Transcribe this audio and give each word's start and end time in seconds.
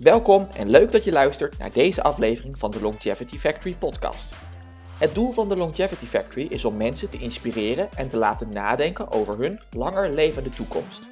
Welkom 0.00 0.48
en 0.54 0.70
leuk 0.70 0.92
dat 0.92 1.04
je 1.04 1.12
luistert 1.12 1.58
naar 1.58 1.72
deze 1.72 2.02
aflevering 2.02 2.58
van 2.58 2.70
de 2.70 2.80
Longevity 2.80 3.38
Factory 3.38 3.74
podcast. 3.78 4.34
Het 4.98 5.14
doel 5.14 5.32
van 5.32 5.48
de 5.48 5.56
Longevity 5.56 6.06
Factory 6.06 6.46
is 6.50 6.64
om 6.64 6.76
mensen 6.76 7.10
te 7.10 7.18
inspireren 7.18 7.88
en 7.96 8.08
te 8.08 8.16
laten 8.16 8.48
nadenken 8.48 9.10
over 9.10 9.38
hun 9.38 9.60
langer 9.70 10.10
levende 10.10 10.48
toekomst. 10.48 11.08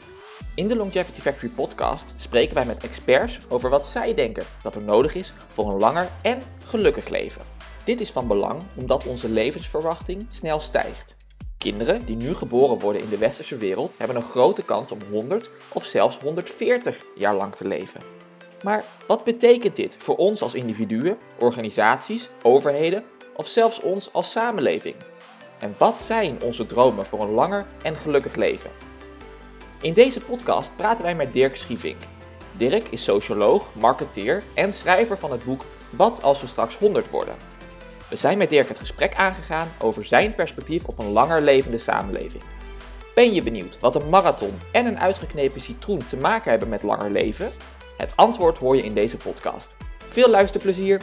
In 0.55 0.69
de 0.69 0.77
Longevity 0.77 1.21
Factory 1.21 1.53
podcast 1.53 2.15
spreken 2.17 2.55
wij 2.55 2.65
met 2.65 2.85
experts 2.85 3.41
over 3.49 3.71
wat 3.71 3.87
zij 3.87 4.15
denken 4.15 4.45
dat 4.63 4.75
er 4.75 4.83
nodig 4.83 5.15
is 5.15 5.33
voor 5.49 5.71
een 5.71 5.79
langer 5.79 6.09
en 6.23 6.43
gelukkig 6.65 7.09
leven. 7.09 7.43
Dit 7.85 8.01
is 8.01 8.11
van 8.11 8.27
belang 8.27 8.63
omdat 8.77 9.07
onze 9.07 9.29
levensverwachting 9.29 10.27
snel 10.29 10.61
stijgt. 10.61 11.17
Kinderen 11.59 12.05
die 12.05 12.17
nu 12.17 12.35
geboren 12.35 12.79
worden 12.79 13.03
in 13.03 13.09
de 13.09 13.19
westerse 13.19 13.57
wereld 13.57 13.99
hebben 13.99 14.17
een 14.17 14.23
grote 14.23 14.65
kans 14.65 14.93
om 14.93 14.99
100 15.11 15.51
of 15.73 15.85
zelfs 15.85 16.19
140 16.19 17.05
jaar 17.17 17.35
lang 17.35 17.55
te 17.55 17.67
leven. 17.67 18.18
Maar 18.63 18.85
wat 19.07 19.25
betekent 19.25 19.77
dit 19.77 19.97
voor 19.99 20.17
ons 20.17 20.43
als 20.43 20.55
individuen, 20.55 21.19
organisaties, 21.39 22.29
overheden 22.43 23.05
of 23.37 23.47
zelfs 23.47 23.81
ons 23.81 24.13
als 24.13 24.31
samenleving? 24.31 24.95
En 25.59 25.75
wat 25.79 26.01
zijn 26.01 26.43
onze 26.43 26.67
dromen 26.67 27.07
voor 27.07 27.21
een 27.21 27.31
langer 27.31 27.67
en 27.83 27.97
gelukkig 27.97 28.35
leven? 28.35 28.71
In 29.81 29.93
deze 29.93 30.21
podcast 30.21 30.77
praten 30.77 31.05
wij 31.05 31.15
met 31.15 31.33
Dirk 31.33 31.57
Schievink. 31.57 31.97
Dirk 32.57 32.89
is 32.89 33.05
socioloog, 33.05 33.75
marketeer 33.75 34.43
en 34.55 34.73
schrijver 34.73 35.19
van 35.19 35.31
het 35.31 35.45
boek 35.45 35.65
Wat 35.91 36.23
als 36.23 36.41
we 36.41 36.47
straks 36.47 36.77
100 36.77 37.11
worden. 37.11 37.35
We 38.09 38.17
zijn 38.17 38.39
met 38.39 38.51
Dirk 38.51 38.69
het 38.69 38.79
gesprek 38.79 39.15
aangegaan 39.15 39.69
over 39.79 40.05
zijn 40.05 40.35
perspectief 40.35 40.85
op 40.85 40.99
een 40.99 41.13
langer 41.13 41.43
levende 41.43 41.79
samenleving. 41.79 42.43
Ben 43.15 43.35
je 43.35 43.43
benieuwd 43.43 43.79
wat 43.81 43.95
een 43.95 44.09
marathon 44.09 44.59
en 44.73 44.87
een 44.87 44.99
uitgeknepen 44.99 45.61
citroen 45.61 46.07
te 46.07 46.17
maken 46.17 46.51
hebben 46.51 46.69
met 46.69 46.83
langer 46.83 47.11
leven? 47.11 47.53
Het 47.99 48.17
antwoord 48.17 48.59
hoor 48.59 48.77
je 48.77 48.83
in 48.83 48.95
deze 48.95 49.17
podcast. 49.17 49.77
Veel 50.09 50.29
luisterplezier! 50.29 51.03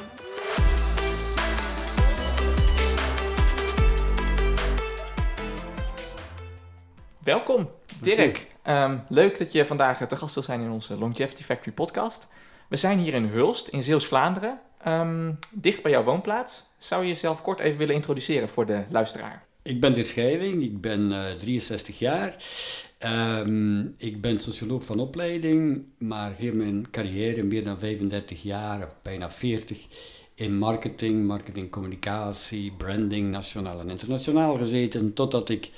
Welkom, 7.23 7.69
Dirk. 8.01 8.47
Um, 8.67 9.03
leuk 9.09 9.37
dat 9.37 9.51
je 9.51 9.65
vandaag 9.65 10.07
te 10.07 10.15
gast 10.15 10.33
wil 10.33 10.43
zijn 10.43 10.61
in 10.61 10.69
onze 10.69 10.97
Longevity 10.97 11.43
Factory 11.43 11.75
podcast. 11.75 12.27
We 12.69 12.75
zijn 12.75 12.99
hier 12.99 13.13
in 13.13 13.25
Hulst, 13.25 13.67
in 13.67 13.83
Zeeuws-Vlaanderen, 13.83 14.59
um, 14.87 15.39
dicht 15.51 15.81
bij 15.81 15.91
jouw 15.91 16.03
woonplaats. 16.03 16.63
Zou 16.77 17.01
je 17.01 17.07
jezelf 17.07 17.41
kort 17.41 17.59
even 17.59 17.77
willen 17.77 17.95
introduceren 17.95 18.49
voor 18.49 18.65
de 18.65 18.85
luisteraar? 18.89 19.44
Ik 19.67 19.79
ben 19.79 19.93
Dirk 19.93 20.07
Schijving, 20.07 20.63
ik 20.63 20.81
ben 20.81 21.11
uh, 21.11 21.31
63 21.31 21.99
jaar. 21.99 22.43
Um, 23.39 23.95
ik 23.97 24.21
ben 24.21 24.39
socioloog 24.39 24.83
van 24.83 24.99
opleiding, 24.99 25.83
maar 25.97 26.33
heel 26.37 26.55
mijn 26.55 26.87
carrière, 26.91 27.43
meer 27.43 27.63
dan 27.63 27.79
35 27.79 28.43
jaar, 28.43 28.85
of 28.85 28.95
bijna 29.01 29.29
40, 29.29 29.77
in 30.35 30.57
marketing, 30.57 31.25
marketingcommunicatie, 31.25 32.71
branding, 32.77 33.31
nationaal 33.31 33.79
en 33.79 33.89
internationaal 33.89 34.57
gezeten. 34.57 35.13
Totdat 35.13 35.49
ik 35.49 35.69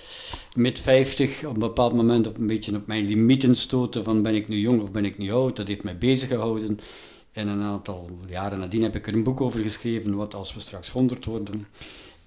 met 0.55 0.79
50 0.79 1.45
op 1.45 1.53
een 1.53 1.59
bepaald 1.59 1.93
moment 1.93 2.27
op 2.27 2.37
een 2.37 2.47
beetje 2.47 2.75
op 2.75 2.87
mijn 2.87 3.05
limieten 3.05 3.55
stootte 3.55 4.03
van 4.03 4.21
ben 4.21 4.35
ik 4.35 4.47
nu 4.47 4.59
jong 4.59 4.81
of 4.81 4.91
ben 4.91 5.05
ik 5.05 5.17
nu 5.17 5.31
oud. 5.31 5.55
Dat 5.55 5.67
heeft 5.67 5.83
mij 5.83 5.97
bezig 5.97 6.27
gehouden. 6.27 6.79
En 7.31 7.47
een 7.47 7.61
aantal 7.61 8.09
jaren 8.29 8.59
nadien 8.59 8.83
heb 8.83 8.95
ik 8.95 9.07
er 9.07 9.13
een 9.13 9.23
boek 9.23 9.41
over 9.41 9.59
geschreven, 9.59 10.15
wat 10.15 10.33
als 10.33 10.53
we 10.53 10.59
straks 10.59 10.89
100 10.89 11.25
worden. 11.25 11.67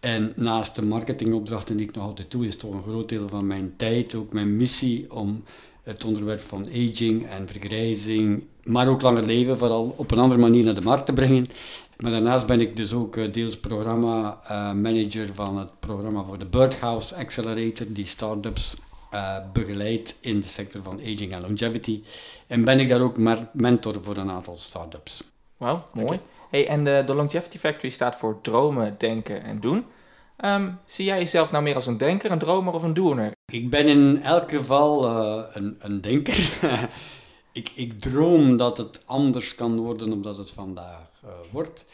En 0.01 0.33
naast 0.37 0.77
de 0.77 0.83
marketingopdrachten 0.83 1.77
die 1.77 1.89
ik 1.89 1.95
nog 1.95 2.05
altijd 2.05 2.31
doe, 2.31 2.47
is 2.47 2.57
toch 2.57 2.75
een 2.75 2.83
groot 2.83 3.09
deel 3.09 3.29
van 3.29 3.47
mijn 3.47 3.73
tijd, 3.77 4.15
ook 4.15 4.33
mijn 4.33 4.57
missie 4.57 5.13
om 5.13 5.45
het 5.83 6.05
onderwerp 6.05 6.41
van 6.41 6.67
aging 6.67 7.27
en 7.29 7.49
vergrijzing, 7.49 8.45
maar 8.63 8.89
ook 8.89 9.03
langer 9.03 9.27
leven 9.27 9.59
vooral 9.59 9.95
op 9.97 10.11
een 10.11 10.19
andere 10.19 10.41
manier 10.41 10.65
naar 10.65 10.75
de 10.75 10.81
markt 10.81 11.07
te 11.07 11.13
brengen. 11.13 11.47
Maar 11.97 12.11
daarnaast 12.11 12.47
ben 12.47 12.61
ik 12.61 12.77
dus 12.77 12.93
ook 12.93 13.17
eh, 13.17 13.33
deels 13.33 13.59
programma 13.59 14.41
uh, 14.45 14.73
manager 14.73 15.35
van 15.35 15.59
het 15.59 15.81
programma 15.81 16.23
voor 16.23 16.39
de 16.39 16.45
Birdhouse 16.45 17.15
Accelerator, 17.15 17.87
die 17.89 18.07
startups 18.07 18.77
uh, 19.15 19.37
begeleidt 19.53 20.19
in 20.21 20.41
de 20.41 20.47
sector 20.47 20.83
van 20.83 21.01
aging 21.01 21.33
en 21.33 21.41
longevity. 21.41 22.03
En 22.47 22.65
ben 22.65 22.81
ik 22.81 22.89
daar 22.89 23.01
ook 23.01 23.17
mentor 23.53 24.03
voor 24.03 24.17
een 24.17 24.31
aantal 24.31 24.57
startups. 24.57 25.31
Wauw, 25.57 25.85
mooi. 25.93 26.21
Hey, 26.51 26.69
en 26.69 26.85
de, 26.85 27.03
de 27.07 27.15
Longevity 27.15 27.59
Factory 27.59 27.91
staat 27.91 28.17
voor 28.17 28.41
dromen, 28.41 28.95
denken 28.99 29.43
en 29.43 29.61
doen. 29.61 29.85
Um, 30.45 30.79
zie 30.85 31.05
jij 31.05 31.19
jezelf 31.19 31.51
nou 31.51 31.63
meer 31.63 31.75
als 31.75 31.87
een 31.87 31.99
denker, 31.99 32.31
een 32.31 32.39
dromer 32.39 32.75
of 32.75 32.83
een 32.83 32.95
doener? 32.95 33.33
Ik 33.53 33.71
ben 33.71 33.87
in 33.87 34.23
elk 34.23 34.51
geval 34.51 35.05
uh, 35.05 35.45
een, 35.53 35.77
een 35.79 36.01
denker. 36.01 36.59
ik, 37.53 37.71
ik 37.75 38.01
droom 38.01 38.57
dat 38.57 38.79
het 38.79 39.03
anders 39.07 39.55
kan 39.55 39.79
worden 39.79 40.09
dan 40.09 40.23
dat 40.23 40.37
het 40.37 40.51
vandaag 40.51 41.11
uh, 41.25 41.31
wordt. 41.53 41.85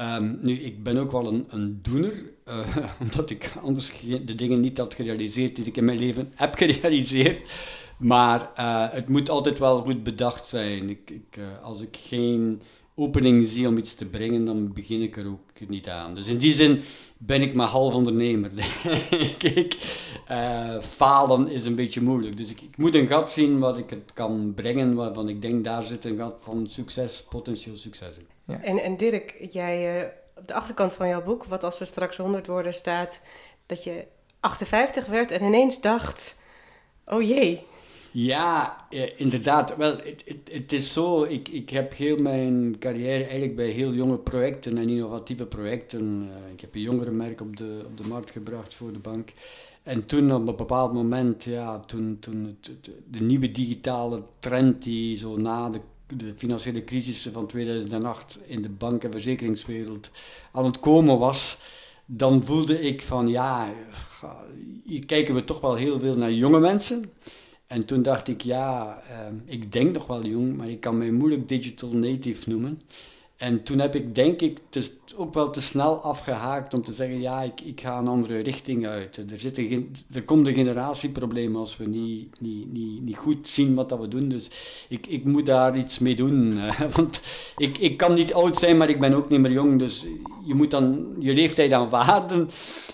Um, 0.00 0.38
nu, 0.42 0.60
ik 0.60 0.82
ben 0.82 0.98
ook 0.98 1.12
wel 1.12 1.26
een, 1.26 1.46
een 1.48 1.78
doener, 1.82 2.22
uh, 2.48 2.76
omdat 3.00 3.30
ik 3.30 3.52
anders 3.62 3.92
de 4.24 4.34
dingen 4.34 4.60
niet 4.60 4.78
had 4.78 4.94
gerealiseerd 4.94 5.56
die 5.56 5.64
ik 5.64 5.76
in 5.76 5.84
mijn 5.84 5.98
leven 5.98 6.32
heb 6.34 6.54
gerealiseerd. 6.62 7.52
Maar 7.98 8.50
het 8.92 9.08
moet 9.08 9.30
altijd 9.30 9.58
wel 9.58 9.82
goed 9.82 10.02
bedacht 10.02 10.46
zijn. 10.46 10.88
Ik, 10.88 11.10
ik, 11.10 11.38
als 11.62 11.80
ik 11.80 11.96
geen 11.96 12.62
opening 12.94 13.44
zie 13.44 13.68
om 13.68 13.78
iets 13.78 13.94
te 13.94 14.04
brengen, 14.04 14.44
dan 14.44 14.72
begin 14.72 15.02
ik 15.02 15.16
er 15.16 15.26
ook 15.26 15.68
niet 15.68 15.88
aan. 15.88 16.14
Dus 16.14 16.26
in 16.26 16.38
die 16.38 16.52
zin 16.52 16.82
ben 17.18 17.42
ik 17.42 17.54
maar 17.54 17.66
half 17.66 17.94
ondernemer. 17.94 18.50
Kijk, 19.38 19.76
uh, 20.30 20.80
falen 20.80 21.48
is 21.48 21.64
een 21.64 21.74
beetje 21.74 22.02
moeilijk. 22.02 22.36
Dus 22.36 22.50
ik, 22.50 22.60
ik, 22.60 22.76
moet 22.76 22.94
een 22.94 23.06
gat 23.06 23.30
zien 23.30 23.58
wat 23.58 23.78
ik 23.78 23.90
het 23.90 24.12
kan 24.14 24.52
brengen, 24.54 24.94
waarvan 24.94 25.28
ik 25.28 25.42
denk 25.42 25.64
daar 25.64 25.82
zit 25.82 26.04
een 26.04 26.16
gat 26.16 26.38
van 26.40 26.66
succes, 26.66 27.22
potentieel 27.22 27.76
succes 27.76 28.16
in. 28.16 28.26
Ja. 28.44 28.60
En, 28.62 28.78
en 28.78 28.96
Dirk, 28.96 29.46
jij 29.50 30.00
uh, 30.00 30.08
op 30.36 30.48
de 30.48 30.54
achterkant 30.54 30.92
van 30.92 31.08
jouw 31.08 31.22
boek, 31.22 31.44
wat 31.44 31.64
als 31.64 31.78
we 31.78 31.84
straks 31.84 32.16
100 32.16 32.46
worden, 32.46 32.74
staat 32.74 33.20
dat 33.66 33.84
je 33.84 34.06
58 34.40 35.06
werd 35.06 35.30
en 35.30 35.42
ineens 35.42 35.80
dacht: 35.80 36.40
oh 37.06 37.22
jee, 37.22 37.66
ja, 38.16 38.76
eh, 38.90 39.20
inderdaad. 39.20 39.76
Wel, 39.76 39.96
het, 40.50 40.72
is 40.72 40.92
zo, 40.92 41.22
ik, 41.22 41.48
ik 41.48 41.70
heb 41.70 41.94
heel 41.94 42.16
mijn 42.16 42.76
carrière 42.78 43.22
eigenlijk 43.22 43.56
bij 43.56 43.68
heel 43.68 43.92
jonge 43.92 44.16
projecten 44.16 44.78
en 44.78 44.88
innovatieve 44.88 45.46
projecten. 45.46 46.22
Uh, 46.22 46.52
ik 46.52 46.60
heb 46.60 46.74
een 46.74 46.80
jongerenmerk 46.80 47.40
op 47.40 47.56
de, 47.56 47.82
op 47.86 47.96
de 47.96 48.08
markt 48.08 48.30
gebracht 48.30 48.74
voor 48.74 48.92
de 48.92 48.98
bank. 48.98 49.28
En 49.82 50.06
toen 50.06 50.34
op 50.34 50.48
een 50.48 50.56
bepaald 50.56 50.92
moment, 50.92 51.44
ja, 51.44 51.80
toen, 51.80 52.16
toen 52.20 52.58
de 53.10 53.20
nieuwe 53.20 53.50
digitale 53.50 54.22
trend 54.38 54.82
die 54.82 55.16
zo 55.16 55.36
na 55.36 55.70
de, 55.70 55.80
de 56.16 56.32
financiële 56.36 56.84
crisis 56.84 57.28
van 57.32 57.46
2008 57.46 58.40
in 58.46 58.62
de 58.62 58.70
bank- 58.70 59.04
en 59.04 59.10
verzekeringswereld 59.10 60.10
aan 60.52 60.64
het 60.64 60.80
komen 60.80 61.18
was, 61.18 61.60
dan 62.06 62.42
voelde 62.42 62.80
ik 62.80 63.02
van 63.02 63.28
ja, 63.28 63.72
hier 64.84 65.06
kijken 65.06 65.34
we 65.34 65.44
toch 65.44 65.60
wel 65.60 65.74
heel 65.74 65.98
veel 65.98 66.16
naar 66.16 66.32
jonge 66.32 66.60
mensen. 66.60 67.12
En 67.66 67.84
toen 67.84 68.02
dacht 68.02 68.28
ik, 68.28 68.40
ja, 68.40 69.02
uh, 69.10 69.26
ik 69.44 69.72
denk 69.72 69.92
nog 69.92 70.06
wel 70.06 70.24
jong, 70.26 70.56
maar 70.56 70.68
ik 70.68 70.80
kan 70.80 70.98
mij 70.98 71.10
moeilijk 71.10 71.48
digital 71.48 71.90
native 71.90 72.48
noemen. 72.48 72.80
En 73.36 73.62
toen 73.62 73.78
heb 73.78 73.94
ik, 73.94 74.14
denk 74.14 74.40
ik, 74.40 74.58
te, 74.68 74.90
ook 75.16 75.34
wel 75.34 75.50
te 75.50 75.60
snel 75.60 76.00
afgehaakt 76.00 76.74
om 76.74 76.82
te 76.82 76.92
zeggen, 76.92 77.20
ja, 77.20 77.42
ik, 77.42 77.60
ik 77.60 77.80
ga 77.80 77.98
een 77.98 78.08
andere 78.08 78.38
richting 78.38 78.86
uit. 78.86 79.16
Er, 79.16 79.40
zit 79.40 79.58
een, 79.58 79.96
er 80.12 80.22
komt 80.22 80.46
een 80.46 80.54
generatieprobleem 80.54 81.56
als 81.56 81.76
we 81.76 81.86
niet, 81.86 82.40
niet, 82.40 82.72
niet, 82.72 83.02
niet 83.02 83.16
goed 83.16 83.48
zien 83.48 83.74
wat 83.74 83.88
dat 83.88 83.98
we 83.98 84.08
doen. 84.08 84.28
Dus 84.28 84.50
ik, 84.88 85.06
ik 85.06 85.24
moet 85.24 85.46
daar 85.46 85.76
iets 85.76 85.98
mee 85.98 86.14
doen. 86.14 86.60
want 86.96 87.20
ik, 87.56 87.78
ik 87.78 87.96
kan 87.96 88.14
niet 88.14 88.34
oud 88.34 88.58
zijn, 88.58 88.76
maar 88.76 88.88
ik 88.88 89.00
ben 89.00 89.14
ook 89.14 89.28
niet 89.28 89.40
meer 89.40 89.52
jong. 89.52 89.78
Dus 89.78 90.04
je 90.44 90.54
moet 90.54 90.70
dan 90.70 91.14
je 91.18 91.34
leeftijd 91.34 91.72
aanvaarden. 91.72 92.50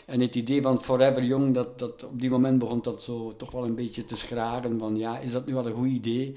En 0.07 0.21
het 0.21 0.37
idee 0.37 0.63
van 0.63 0.83
forever 0.83 1.25
jong, 1.25 1.55
dat, 1.55 1.79
dat 1.79 2.05
op 2.05 2.21
die 2.21 2.31
moment 2.31 2.59
begon 2.59 2.83
dat 2.83 3.03
zo 3.03 3.35
toch 3.37 3.51
wel 3.51 3.65
een 3.65 3.75
beetje 3.75 4.05
te 4.05 4.17
schraren. 4.17 4.79
Van 4.79 4.97
ja, 4.97 5.19
is 5.19 5.33
dat 5.33 5.47
nu 5.47 5.55
wel 5.55 5.67
een 5.67 5.73
goed 5.73 5.89
idee? 5.89 6.35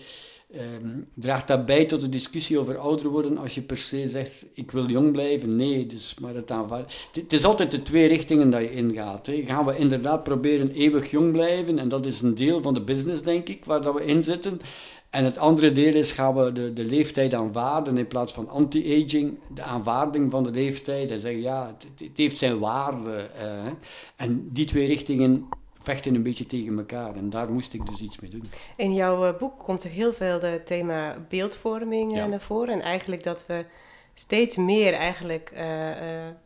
Um, 0.56 1.08
draagt 1.14 1.48
dat 1.48 1.66
bij 1.66 1.86
tot 1.86 2.02
de 2.02 2.10
discussie 2.10 2.60
over 2.60 2.78
ouder 2.78 3.08
worden 3.08 3.38
als 3.38 3.56
je 3.56 3.62
per 3.62 3.78
se 3.78 4.10
zegt 4.10 4.46
ik 4.54 4.72
wil 4.72 4.90
jong 4.90 5.12
blijven? 5.12 5.56
Nee, 5.56 5.86
dus 5.86 6.16
maar 6.22 6.36
het 6.36 6.52
aanvaarden. 6.52 6.88
Het 7.14 7.34
is 7.34 7.44
altijd 7.44 7.72
de 7.72 7.82
twee 7.82 8.08
richtingen 8.08 8.50
dat 8.50 8.62
je 8.62 8.74
ingaat. 8.74 9.26
Hè. 9.26 9.44
Gaan 9.46 9.66
we 9.66 9.78
inderdaad 9.78 10.24
proberen 10.24 10.72
eeuwig 10.72 11.12
jong 11.12 11.32
blijven 11.32 11.80
en 11.80 11.90
dat 11.90 12.06
is 12.06 12.22
een 12.22 12.36
deel 12.36 12.62
van 12.62 12.74
de 12.74 12.82
business 12.82 13.22
denk 13.22 13.50
ik 13.50 13.66
waar 13.66 13.82
dat 13.82 13.94
we 13.94 14.06
in 14.06 14.24
zitten. 14.24 14.62
En 15.10 15.26
het 15.26 15.38
andere 15.38 15.72
deel 15.72 15.94
is, 15.94 16.12
gaan 16.12 16.36
we 16.36 16.52
de, 16.52 16.74
de 16.74 16.86
leeftijd 16.86 17.34
aanvaarden 17.34 17.98
in 17.98 18.08
plaats 18.08 18.34
van 18.34 18.50
anti-aging, 18.50 19.38
de 19.54 19.62
aanvaarding 19.62 20.32
van 20.32 20.44
de 20.44 20.52
leeftijd 20.52 21.12
en 21.12 21.20
zeggen 21.20 21.42
ja, 21.42 21.76
het, 21.98 22.18
heeft 22.18 22.38
zijn 22.38 22.60
waarde. 22.60 23.30
Uh, 23.42 23.72
en 24.16 24.50
die 24.52 24.66
twee 24.66 24.88
richtingen 24.88 25.48
vechten 25.84 26.16
een 26.16 26.24
beetje 26.24 26.46
tegen 26.46 26.78
elkaar. 26.78 27.16
En 27.16 27.30
daar 27.30 27.52
moest 27.52 27.74
ik 27.74 27.86
dus 27.86 28.02
iets 28.02 28.20
mee 28.20 28.30
doen. 28.30 28.44
In 28.76 28.94
jouw 28.94 29.28
uh, 29.28 29.38
boek 29.38 29.60
komt 29.60 29.84
er 29.84 29.90
heel 29.90 30.14
veel 30.14 30.42
het 30.42 30.66
thema 30.66 31.26
beeldvorming 31.30 32.16
ja. 32.16 32.28
naar 32.28 32.42
voren. 32.42 32.74
En 32.74 32.82
eigenlijk 32.82 33.24
dat 33.24 33.46
we 33.48 33.66
steeds 34.14 34.56
meer 34.56 34.94
eigenlijk 34.94 35.54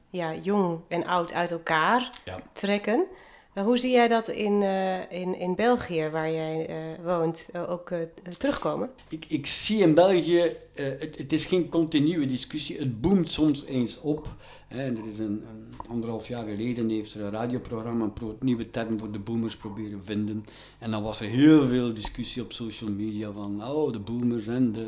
ja, 0.09 0.35
jong 0.35 0.79
en 0.87 1.05
oud 1.05 1.33
uit 1.33 1.51
elkaar 1.51 2.09
ja. 2.25 2.41
trekken. 2.53 3.05
hoe 3.53 3.77
zie 3.77 3.91
jij 3.91 4.07
dat 4.07 4.27
in, 4.27 4.61
in, 5.09 5.39
in 5.39 5.55
België, 5.55 6.09
waar 6.11 6.31
jij 6.31 6.69
woont, 7.03 7.49
ook 7.67 7.91
terugkomen? 8.37 8.89
Ik, 9.09 9.25
ik 9.27 9.47
zie 9.47 9.81
in 9.81 9.93
België, 9.93 10.55
het, 10.73 11.17
het 11.17 11.33
is 11.33 11.45
geen 11.45 11.69
continue 11.69 12.25
discussie, 12.25 12.77
het 12.77 13.01
boomt 13.01 13.31
soms 13.31 13.65
eens 13.65 14.01
op. 14.01 14.27
En 14.67 14.97
er 14.97 15.07
is 15.07 15.19
een, 15.19 15.43
anderhalf 15.89 16.27
jaar 16.27 16.45
geleden 16.45 16.89
heeft 16.89 17.13
er 17.13 17.21
een 17.21 17.31
radioprogramma 17.31 18.11
een 18.19 18.35
nieuwe 18.39 18.69
term 18.69 18.99
voor 18.99 19.11
de 19.11 19.19
boomers 19.19 19.57
proberen 19.57 20.01
vinden. 20.03 20.45
En 20.79 20.91
dan 20.91 21.03
was 21.03 21.19
er 21.19 21.27
heel 21.27 21.67
veel 21.67 21.93
discussie 21.93 22.41
op 22.41 22.53
social 22.53 22.91
media 22.91 23.31
van 23.31 23.63
oh, 23.63 23.91
de 23.91 23.99
boomers 23.99 24.47
en 24.47 24.71
de, 24.71 24.85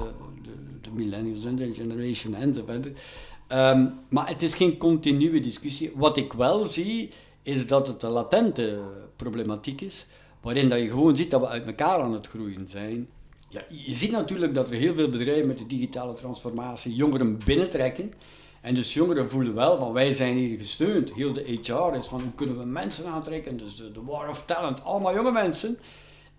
de, 0.82 0.90
millennials 0.94 1.46
en 1.46 1.56
de 1.56 1.74
generation 1.74 2.36
enzovoort. 2.36 2.86
Um, 2.86 3.94
maar 4.10 4.28
het 4.28 4.44
is 4.44 4.54
geen 4.54 4.78
continue 4.78 5.42
discussie. 5.42 5.92
Wat 5.96 6.18
ik 6.18 6.34
wel 6.34 6.66
zie, 6.66 7.10
is 7.44 7.68
dat 7.68 7.88
het 7.88 8.04
een 8.04 8.10
latente 8.10 8.80
problematiek 9.16 9.82
is, 9.82 10.06
waarin 10.42 10.70
dat 10.70 10.80
je 10.80 10.90
gewoon 10.90 11.16
ziet 11.16 11.32
dat 11.32 11.42
we 11.42 11.48
uit 11.48 11.66
elkaar 11.66 12.00
aan 12.00 12.14
het 12.14 12.28
groeien 12.28 12.68
zijn. 12.68 13.08
Ja, 13.50 13.64
je 13.70 13.96
ziet 13.96 14.12
natuurlijk 14.12 14.54
dat 14.54 14.70
er 14.70 14.76
heel 14.76 14.94
veel 14.94 15.10
bedrijven 15.10 15.48
met 15.48 15.58
de 15.58 15.66
digitale 15.66 16.14
transformatie 16.14 16.96
jongeren 16.96 17.38
binnentrekken. 17.46 18.14
En 18.62 18.76
dus 18.76 18.94
jongeren 18.94 19.30
voelen 19.30 19.56
wel 19.56 19.78
van 19.78 19.94
wij 19.94 20.14
zijn 20.14 20.38
hier 20.38 20.58
gesteund. 20.58 21.14
Heel 21.14 21.34
de 21.34 21.60
HR 21.62 21.96
is 21.96 22.08
van 22.08 22.22
hoe 22.22 22.34
kunnen 22.36 22.58
we 22.58 22.66
mensen 22.66 23.06
aantrekken. 23.06 23.58
Dus 23.58 23.76
de, 23.76 23.92
de 23.92 24.04
war 24.04 24.30
of 24.30 24.46
talent, 24.46 24.84
allemaal 24.84 25.16
jonge 25.16 25.32
mensen. 25.32 25.78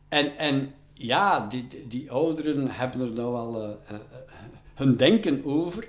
En, 0.08 0.36
en 0.38 0.74
ja, 0.94 1.46
die, 1.46 1.66
die 1.88 2.10
ouderen 2.10 2.70
hebben 2.70 3.00
er 3.00 3.12
nou 3.12 3.32
wel 3.32 3.62
uh, 3.62 3.68
uh, 3.90 3.98
hun 4.74 4.96
denken 4.96 5.44
over. 5.44 5.88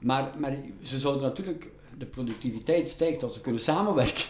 Maar, 0.00 0.30
maar 0.38 0.56
ze 0.82 0.98
zouden 0.98 1.22
natuurlijk, 1.22 1.70
de 1.98 2.06
productiviteit 2.06 2.88
stijgt 2.88 3.22
als 3.22 3.34
ze 3.34 3.40
kunnen 3.40 3.60
samenwerken. 3.60 4.24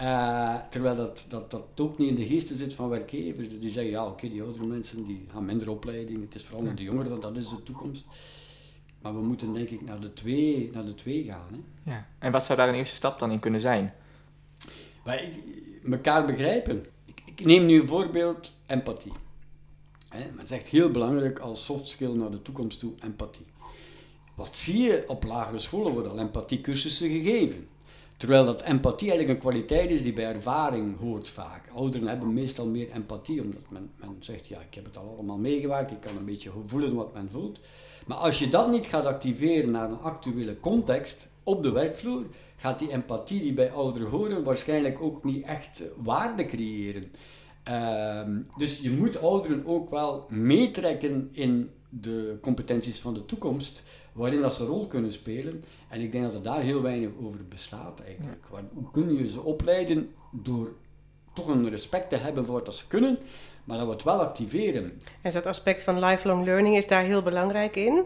Uh, 0.00 0.54
terwijl 0.70 0.96
dat, 0.96 1.24
dat, 1.28 1.50
dat 1.50 1.62
ook 1.76 1.98
niet 1.98 2.08
in 2.08 2.14
de 2.14 2.26
geesten 2.26 2.56
zit 2.56 2.74
van 2.74 2.88
werkgevers. 2.88 3.48
Die 3.48 3.70
zeggen, 3.70 3.92
ja 3.92 4.06
oké, 4.06 4.28
die 4.28 4.42
oudere 4.42 4.66
mensen 4.66 5.04
die 5.04 5.26
gaan 5.32 5.44
minder 5.44 5.70
opleiding. 5.70 6.20
Het 6.20 6.34
is 6.34 6.44
vooral 6.44 6.74
de 6.74 6.82
jongeren, 6.82 7.20
dat 7.20 7.36
is 7.36 7.48
de 7.48 7.62
toekomst. 7.62 8.06
Maar 9.02 9.14
we 9.14 9.20
moeten 9.20 9.54
denk 9.54 9.68
ik 9.68 9.82
naar 9.82 10.00
de 10.00 10.12
twee, 10.12 10.70
naar 10.72 10.84
de 10.84 10.94
twee 10.94 11.24
gaan. 11.24 11.46
Hè. 11.50 11.90
Ja. 11.90 12.06
En 12.18 12.32
wat 12.32 12.44
zou 12.44 12.58
daar 12.58 12.68
een 12.68 12.74
eerste 12.74 12.94
stap 12.94 13.18
dan 13.18 13.30
in 13.30 13.38
kunnen 13.38 13.60
zijn? 13.60 13.94
Wij 15.04 15.32
elkaar 15.90 16.26
begrijpen. 16.26 16.86
Ik, 17.04 17.22
ik 17.24 17.44
neem 17.44 17.66
nu 17.66 17.80
een 17.80 17.86
voorbeeld, 17.86 18.52
empathie. 18.66 19.12
Hè, 20.08 20.18
maar 20.18 20.42
het 20.42 20.50
is 20.50 20.56
echt 20.56 20.68
heel 20.68 20.90
belangrijk 20.90 21.38
als 21.38 21.64
soft 21.64 21.86
skill 21.86 22.12
naar 22.12 22.30
de 22.30 22.42
toekomst 22.42 22.78
toe, 22.78 22.92
empathie. 23.02 23.46
Wat 24.34 24.56
zie 24.56 24.82
je 24.82 25.04
op 25.06 25.24
lagere 25.24 25.58
scholen 25.58 25.92
worden 25.92 26.12
al 26.12 26.18
empathiecursussen 26.18 27.10
gegeven. 27.10 27.68
Terwijl 28.16 28.44
dat 28.44 28.62
empathie 28.62 29.08
eigenlijk 29.10 29.38
een 29.38 29.50
kwaliteit 29.50 29.90
is 29.90 30.02
die 30.02 30.12
bij 30.12 30.24
ervaring 30.24 30.98
hoort 30.98 31.28
vaak. 31.28 31.68
Ouderen 31.74 32.08
hebben 32.08 32.32
meestal 32.32 32.66
meer 32.66 32.90
empathie, 32.90 33.42
omdat 33.42 33.70
men, 33.70 33.90
men 33.96 34.16
zegt, 34.20 34.46
ja, 34.46 34.60
ik 34.60 34.74
heb 34.74 34.84
het 34.84 34.96
al 34.96 35.14
allemaal 35.14 35.38
meegemaakt, 35.38 35.90
ik 35.90 36.00
kan 36.00 36.16
een 36.16 36.24
beetje 36.24 36.50
voelen 36.66 36.94
wat 36.94 37.14
men 37.14 37.28
voelt. 37.30 37.60
Maar 38.06 38.16
als 38.16 38.38
je 38.38 38.48
dat 38.48 38.70
niet 38.70 38.86
gaat 38.86 39.04
activeren 39.04 39.70
naar 39.70 39.90
een 39.90 40.00
actuele 40.00 40.60
context 40.60 41.28
op 41.42 41.62
de 41.62 41.70
werkvloer, 41.70 42.24
gaat 42.56 42.78
die 42.78 42.90
empathie 42.90 43.40
die 43.40 43.52
bij 43.52 43.72
ouderen 43.72 44.08
horen 44.08 44.44
waarschijnlijk 44.44 45.00
ook 45.00 45.24
niet 45.24 45.44
echt 45.44 45.82
waarde 46.02 46.46
creëren. 46.46 47.12
Ehm, 47.62 48.42
dus 48.56 48.80
je 48.80 48.90
moet 48.90 49.20
ouderen 49.20 49.66
ook 49.66 49.90
wel 49.90 50.26
meetrekken 50.28 51.28
in 51.32 51.70
de 51.88 52.38
competenties 52.40 53.00
van 53.00 53.14
de 53.14 53.26
toekomst, 53.26 53.82
waarin 54.12 54.40
dat 54.40 54.54
ze 54.54 54.62
een 54.62 54.68
rol 54.68 54.86
kunnen 54.86 55.12
spelen. 55.12 55.64
En 55.88 56.00
ik 56.00 56.12
denk 56.12 56.24
dat 56.24 56.34
er 56.34 56.42
daar 56.42 56.60
heel 56.60 56.82
weinig 56.82 57.10
over 57.22 57.48
bestaat 57.48 58.00
eigenlijk. 58.00 58.44
Hoe 58.72 58.90
kun 58.92 59.16
je 59.16 59.28
ze 59.28 59.40
opleiden 59.40 60.10
door 60.32 60.72
toch 61.32 61.46
een 61.46 61.68
respect 61.68 62.08
te 62.08 62.16
hebben 62.16 62.44
voor 62.44 62.62
wat 62.64 62.74
ze 62.74 62.86
kunnen, 62.86 63.18
maar 63.66 63.78
dat 63.78 63.86
we 63.86 63.92
het 63.92 64.02
wel 64.02 64.20
activeren. 64.20 64.98
En 65.22 65.32
dat 65.32 65.46
aspect 65.46 65.82
van 65.82 66.04
lifelong 66.04 66.44
learning 66.44 66.76
is 66.76 66.88
daar 66.88 67.02
heel 67.02 67.22
belangrijk 67.22 67.76
in. 67.76 68.04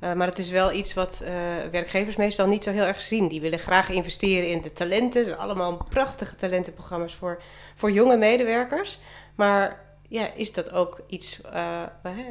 Uh, 0.00 0.14
maar 0.14 0.26
het 0.26 0.38
is 0.38 0.50
wel 0.50 0.72
iets 0.72 0.94
wat 0.94 1.20
uh, 1.22 1.28
werkgevers 1.70 2.16
meestal 2.16 2.46
niet 2.46 2.62
zo 2.62 2.70
heel 2.70 2.84
erg 2.84 3.00
zien. 3.00 3.28
Die 3.28 3.40
willen 3.40 3.58
graag 3.58 3.90
investeren 3.90 4.50
in 4.50 4.62
de 4.62 4.72
talenten. 4.72 5.18
Het 5.20 5.28
zijn 5.28 5.38
allemaal 5.38 5.86
prachtige 5.88 6.36
talentenprogramma's 6.36 7.14
voor, 7.14 7.42
voor 7.74 7.90
jonge 7.90 8.16
medewerkers. 8.16 8.98
Maar 9.34 9.84
ja, 10.08 10.32
is 10.34 10.52
dat 10.52 10.72
ook 10.72 11.00
iets, 11.06 11.40
uh, 11.54 11.82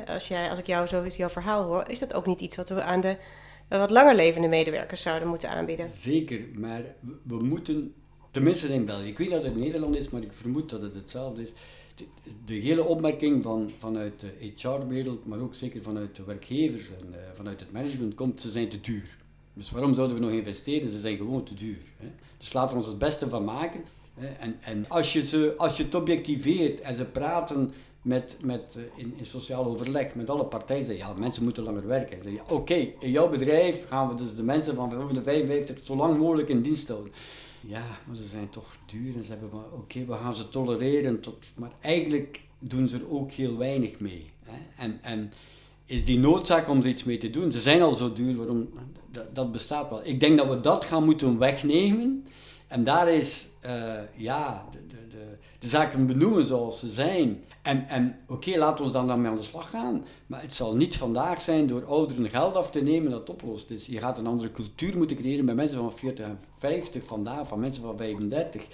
als, 0.07 0.27
jij, 0.27 0.49
als 0.49 0.59
ik 0.59 0.65
jou 0.65 0.87
zo 0.87 1.07
jouw 1.07 1.29
verhaal 1.29 1.63
hoor, 1.63 1.83
is 1.87 1.99
dat 1.99 2.13
ook 2.13 2.25
niet 2.25 2.41
iets 2.41 2.55
wat 2.55 2.69
we 2.69 2.83
aan 2.83 3.01
de 3.01 3.17
wat 3.67 3.89
langer 3.89 4.15
levende 4.15 4.47
medewerkers 4.47 5.01
zouden 5.01 5.27
moeten 5.27 5.49
aanbieden? 5.49 5.89
Zeker, 5.93 6.39
maar 6.53 6.81
we 7.23 7.43
moeten, 7.43 7.93
tenminste 8.31 8.73
in 8.73 8.85
België, 8.85 9.07
ik 9.07 9.17
weet 9.17 9.31
dat 9.31 9.43
het 9.43 9.53
in 9.53 9.59
Nederland 9.59 9.95
is, 9.95 10.09
maar 10.09 10.21
ik 10.21 10.31
vermoed 10.31 10.69
dat 10.69 10.81
het 10.81 10.93
hetzelfde 10.93 11.41
is 11.41 11.51
de, 12.45 12.53
hele 12.53 12.83
opmerking 12.83 13.43
van, 13.43 13.69
vanuit 13.69 14.19
de 14.19 14.51
HR-wereld, 14.55 15.25
maar 15.25 15.39
ook 15.39 15.53
zeker 15.53 15.81
vanuit 15.81 16.15
de 16.15 16.23
werkgevers 16.23 16.87
en 16.99 17.07
uh, 17.09 17.15
vanuit 17.33 17.59
het 17.59 17.71
management 17.71 18.15
komt, 18.15 18.41
ze 18.41 18.49
zijn 18.49 18.69
te 18.69 18.81
duur. 18.81 19.17
Dus 19.53 19.71
waarom 19.71 19.93
zouden 19.93 20.17
we 20.17 20.23
nog 20.23 20.31
investeren? 20.31 20.91
Ze 20.91 20.99
zijn 20.99 21.17
gewoon 21.17 21.43
te 21.43 21.53
duur. 21.53 21.77
Hè? 21.97 22.07
Dus 22.37 22.53
laten 22.53 22.69
we 22.69 22.77
ons 22.77 22.87
het 22.87 22.97
beste 22.97 23.29
van 23.29 23.43
maken. 23.43 23.83
Hè? 24.13 24.27
En, 24.27 24.55
en 24.61 24.85
als, 24.87 25.13
je 25.13 25.23
ze, 25.23 25.53
als 25.57 25.77
je 25.77 25.83
het 25.83 25.95
objectiveert 25.95 26.81
en 26.81 26.95
ze 26.95 27.05
praten 27.05 27.73
met, 28.01 28.37
met, 28.43 28.75
uh, 28.77 28.83
in, 28.95 29.13
in 29.17 29.25
sociaal 29.25 29.65
overleg 29.65 30.15
met 30.15 30.29
alle 30.29 30.45
partijen, 30.45 30.85
zeggen 30.85 31.07
ja, 31.07 31.13
mensen 31.19 31.43
moeten 31.43 31.63
langer 31.63 31.87
werken. 31.87 32.23
Zeg 32.23 32.33
je, 32.33 32.41
oké, 32.49 32.87
in 32.99 33.11
jouw 33.11 33.29
bedrijf 33.29 33.87
gaan 33.87 34.07
we 34.07 34.15
dus 34.15 34.35
de 34.35 34.43
mensen 34.43 34.75
van 34.75 35.13
de 35.13 35.23
55 35.23 35.85
zo 35.85 35.95
lang 35.95 36.17
mogelijk 36.17 36.49
in 36.49 36.61
dienst 36.61 36.87
houden. 36.87 37.11
Ja, 37.61 37.85
maar 38.05 38.15
ze 38.15 38.23
zijn 38.23 38.49
toch 38.49 38.75
duur 38.85 39.15
en 39.15 39.23
ze 39.23 39.31
hebben 39.31 39.49
maar, 39.53 39.71
oké, 39.73 40.05
we 40.05 40.13
gaan 40.13 40.35
ze 40.35 40.49
tolereren, 40.49 41.19
tot, 41.19 41.45
maar 41.55 41.71
eigenlijk 41.81 42.41
doen 42.59 42.89
ze 42.89 42.97
er 42.97 43.11
ook 43.11 43.31
heel 43.31 43.57
weinig 43.57 43.99
mee. 43.99 44.25
Hè? 44.43 44.57
En, 44.83 44.99
en 45.01 45.31
is 45.85 46.05
die 46.05 46.19
noodzaak 46.19 46.69
om 46.69 46.79
er 46.79 46.87
iets 46.87 47.03
mee 47.03 47.17
te 47.17 47.29
doen? 47.29 47.51
Ze 47.51 47.59
zijn 47.59 47.81
al 47.81 47.93
zo 47.93 48.13
duur, 48.13 48.35
waarom, 48.35 48.69
dat, 49.11 49.35
dat 49.35 49.51
bestaat 49.51 49.89
wel. 49.89 50.01
Ik 50.03 50.19
denk 50.19 50.37
dat 50.37 50.47
we 50.47 50.59
dat 50.59 50.85
gaan 50.85 51.05
moeten 51.05 51.37
wegnemen. 51.37 52.25
En 52.67 52.83
daar 52.83 53.09
is, 53.09 53.47
uh, 53.65 53.99
ja, 54.15 54.65
de, 54.71 54.85
de, 54.87 55.07
de, 55.09 55.37
de, 55.59 55.67
zaken 55.67 56.07
benoemen 56.07 56.45
zoals 56.45 56.79
ze 56.79 56.89
zijn. 56.89 57.43
En, 57.61 57.87
en 57.87 58.19
oké, 58.27 58.33
okay, 58.33 58.59
laten 58.59 58.85
we 58.85 58.91
dan 58.91 59.07
daarmee 59.07 59.31
aan 59.31 59.37
de 59.37 59.43
slag 59.43 59.69
gaan. 59.69 60.05
Maar 60.27 60.41
het 60.41 60.53
zal 60.53 60.75
niet 60.75 60.97
vandaag 60.97 61.41
zijn 61.41 61.67
door 61.67 61.85
ouderen 61.85 62.29
geld 62.29 62.55
af 62.55 62.71
te 62.71 62.81
nemen 62.81 63.11
dat 63.11 63.29
oplost. 63.29 63.67
Dus 63.67 63.85
je 63.85 63.99
gaat 63.99 64.17
een 64.17 64.27
andere 64.27 64.51
cultuur 64.51 64.97
moeten 64.97 65.17
creëren 65.17 65.45
bij 65.45 65.55
mensen 65.55 65.79
van 65.79 65.93
40 65.93 66.25
en 66.25 66.39
50 66.57 67.03
vandaag, 67.03 67.47
van 67.47 67.59
mensen 67.59 67.83
van 67.83 67.97
35. 67.97 68.67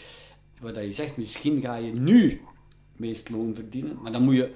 Waar 0.60 0.86
je 0.86 0.94
zegt, 0.94 1.18
misschien 1.18 1.62
ga 1.62 1.76
je 1.76 1.92
nu 1.92 2.42
meest 2.96 3.30
loon 3.30 3.54
verdienen. 3.56 3.98
Maar 4.02 4.12
dan 4.12 4.24
moet 4.24 4.36
je 4.36 4.54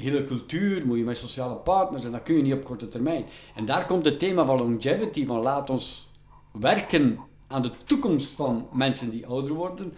hele 0.00 0.24
cultuur, 0.24 0.86
moet 0.86 0.98
je 0.98 1.04
met 1.04 1.16
sociale 1.16 1.54
partners 1.54 2.04
en 2.04 2.12
dat 2.12 2.22
kun 2.22 2.36
je 2.36 2.42
niet 2.42 2.52
op 2.52 2.64
korte 2.64 2.88
termijn. 2.88 3.24
En 3.54 3.66
daar 3.66 3.86
komt 3.86 4.04
het 4.04 4.18
thema 4.18 4.44
van 4.44 4.58
longevity, 4.58 5.26
van 5.26 5.40
laat 5.40 5.70
ons 5.70 6.10
werken 6.52 7.18
aan 7.46 7.62
de 7.62 7.70
toekomst 7.86 8.30
van 8.30 8.68
mensen 8.72 9.10
die 9.10 9.26
ouder 9.26 9.52
worden. 9.52 9.94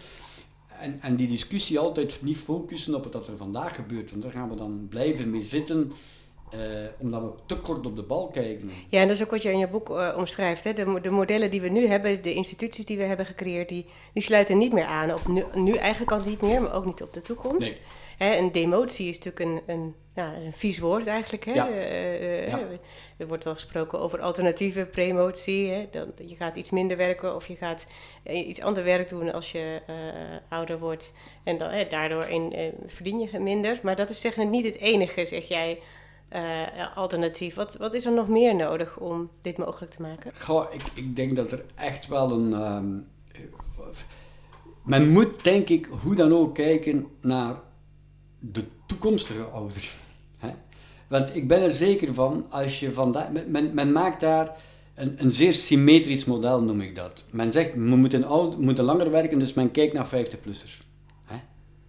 En, 0.79 1.01
en 1.01 1.15
die 1.15 1.27
discussie 1.27 1.79
altijd 1.79 2.21
niet 2.21 2.37
focussen 2.37 2.95
op 2.95 3.13
wat 3.13 3.27
er 3.27 3.37
vandaag 3.37 3.75
gebeurt. 3.75 4.09
Want 4.09 4.23
daar 4.23 4.31
gaan 4.31 4.49
we 4.49 4.55
dan 4.55 4.87
blijven 4.89 5.29
mee 5.29 5.43
zitten. 5.43 5.91
Uh, 6.53 6.87
omdat 6.99 7.21
we 7.21 7.29
te 7.45 7.57
kort 7.57 7.85
op 7.85 7.95
de 7.95 8.01
bal 8.01 8.27
kijken. 8.27 8.71
Ja, 8.89 9.01
en 9.01 9.07
dat 9.07 9.17
is 9.17 9.23
ook 9.23 9.31
wat 9.31 9.41
je 9.41 9.51
in 9.51 9.57
je 9.57 9.67
boek 9.67 9.89
uh, 9.89 10.13
omschrijft. 10.17 10.63
Hè? 10.63 10.73
De, 10.73 10.99
de, 11.01 11.11
modellen 11.11 11.51
die 11.51 11.61
we 11.61 11.69
nu 11.69 11.87
hebben, 11.87 12.21
de 12.21 12.33
instituties 12.33 12.85
die 12.85 12.97
we 12.97 13.03
hebben 13.03 13.25
gecreëerd, 13.25 13.69
die, 13.69 13.85
die 14.13 14.23
sluiten 14.23 14.57
niet 14.57 14.73
meer 14.73 14.85
aan. 14.85 15.11
Op 15.11 15.27
nu, 15.27 15.43
nu 15.53 15.73
eigenlijk 15.73 16.11
al 16.11 16.29
niet 16.29 16.41
meer, 16.41 16.61
maar 16.61 16.73
ook 16.73 16.85
niet 16.85 17.01
op 17.01 17.13
de 17.13 17.21
toekomst. 17.21 17.59
Nee. 17.59 17.79
Hè, 18.17 18.33
en 18.33 18.51
demotie 18.51 19.09
is 19.09 19.19
natuurlijk 19.19 19.45
een, 19.45 19.75
een, 19.75 19.95
nou, 20.13 20.35
een 20.35 20.53
vies 20.53 20.79
woord 20.79 21.07
eigenlijk. 21.07 21.45
Hè? 21.45 21.53
Ja. 21.53 21.69
Uh, 21.69 22.47
ja. 22.47 22.59
Er 23.17 23.27
wordt 23.27 23.43
wel 23.43 23.53
gesproken 23.53 23.99
over 23.99 24.19
alternatieve 24.19 24.85
premotie. 24.85 25.71
Hè? 25.71 25.87
Dan, 25.91 26.11
je 26.25 26.35
gaat 26.35 26.55
iets 26.55 26.69
minder 26.69 26.97
werken 26.97 27.35
of 27.35 27.47
je 27.47 27.55
gaat 27.55 27.87
iets 28.23 28.61
ander 28.61 28.83
werk 28.83 29.09
doen 29.09 29.33
als 29.33 29.51
je 29.51 29.81
ouder 30.49 30.79
wordt. 30.79 31.13
En 31.43 31.57
dan, 31.57 31.85
daardoor 31.89 32.23
in, 32.23 32.73
verdien 32.85 33.19
je 33.19 33.39
minder. 33.39 33.79
Maar 33.83 33.95
dat 33.95 34.09
is 34.09 34.21
zeg 34.21 34.37
niet 34.37 34.65
het 34.65 34.77
enige, 34.77 35.25
zeg 35.25 35.47
jij, 35.47 35.79
alternatief. 36.95 37.55
Wat, 37.55 37.77
wat 37.77 37.93
is 37.93 38.05
er 38.05 38.13
nog 38.13 38.27
meer 38.27 38.55
nodig 38.55 38.99
om 38.99 39.29
dit 39.41 39.57
mogelijk 39.57 39.91
te 39.91 40.01
maken? 40.01 40.31
Goh, 40.39 40.73
ik, 40.73 40.81
ik 40.93 41.15
denk 41.15 41.35
dat 41.35 41.51
er 41.51 41.65
echt 41.75 42.07
wel 42.07 42.31
een... 42.31 42.53
Um, 42.53 43.07
men 44.83 45.09
moet 45.09 45.43
denk 45.43 45.69
ik 45.69 45.87
hoe 46.03 46.15
dan 46.15 46.33
ook 46.33 46.55
kijken 46.55 47.07
naar 47.21 47.55
de 48.39 48.63
toekomstige 48.85 49.43
ouder. 49.43 49.91
Hè? 50.37 50.49
Want 51.07 51.35
ik 51.35 51.47
ben 51.47 51.61
er 51.61 51.75
zeker 51.75 52.13
van, 52.13 52.45
als 52.49 52.79
je 52.79 52.91
vandaag, 52.91 53.29
men, 53.47 53.73
men 53.73 53.91
maakt 53.91 54.19
daar 54.19 54.55
een, 54.95 55.15
een 55.17 55.31
zeer 55.31 55.53
symmetrisch 55.53 56.25
model, 56.25 56.61
noem 56.61 56.81
ik 56.81 56.95
dat. 56.95 57.25
Men 57.31 57.51
zegt, 57.51 57.73
we 57.73 57.79
moeten, 57.79 58.25
moeten 58.59 58.83
langer 58.83 59.11
werken, 59.11 59.39
dus 59.39 59.53
men 59.53 59.71
kijkt 59.71 59.93
naar 59.93 60.07
50-plussers. 60.07 60.86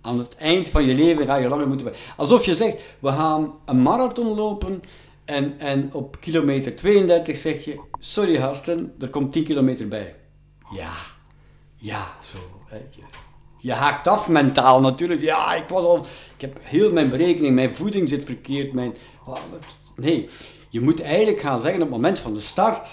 Aan 0.09 0.19
het 0.19 0.37
eind 0.37 0.69
van 0.69 0.85
je 0.85 0.95
leven 0.95 1.27
ga 1.27 1.37
je 1.37 1.49
langer 1.49 1.69
moeten 1.69 1.87
werken. 1.87 2.05
Alsof 2.17 2.45
je 2.45 2.55
zegt, 2.55 2.79
we 2.99 3.09
gaan 3.09 3.55
een 3.65 3.83
marathon 3.83 4.35
lopen 4.35 4.83
en, 5.25 5.61
en 5.61 5.91
op 5.93 6.17
kilometer 6.21 6.77
32 6.77 7.37
zeg 7.37 7.65
je, 7.65 7.81
sorry 7.99 8.37
gasten, 8.37 8.95
er 9.01 9.09
komt 9.09 9.33
10 9.33 9.45
kilometer 9.45 9.89
bij. 9.89 10.15
Ja, 10.75 10.93
ja, 11.77 12.07
zo. 12.23 12.39
Je. 12.71 13.03
je 13.59 13.73
haakt 13.73 14.07
af 14.07 14.29
mentaal 14.29 14.81
natuurlijk. 14.81 15.21
Ja, 15.21 15.55
ik 15.55 15.69
was 15.69 15.85
al, 15.85 16.07
ik 16.35 16.41
heb 16.41 16.59
heel 16.61 16.93
mijn 16.93 17.11
berekening, 17.11 17.55
mijn 17.55 17.75
voeding 17.75 18.09
zit 18.09 18.25
verkeerd, 18.25 18.73
mijn... 18.73 18.95
Nee, 19.97 20.29
je 20.69 20.81
moet 20.81 21.01
eigenlijk 21.01 21.41
gaan 21.41 21.61
zeggen 21.61 21.83
op 21.83 21.89
het 21.89 21.97
moment 21.97 22.19
van 22.19 22.35
de 22.35 22.41
start, 22.41 22.89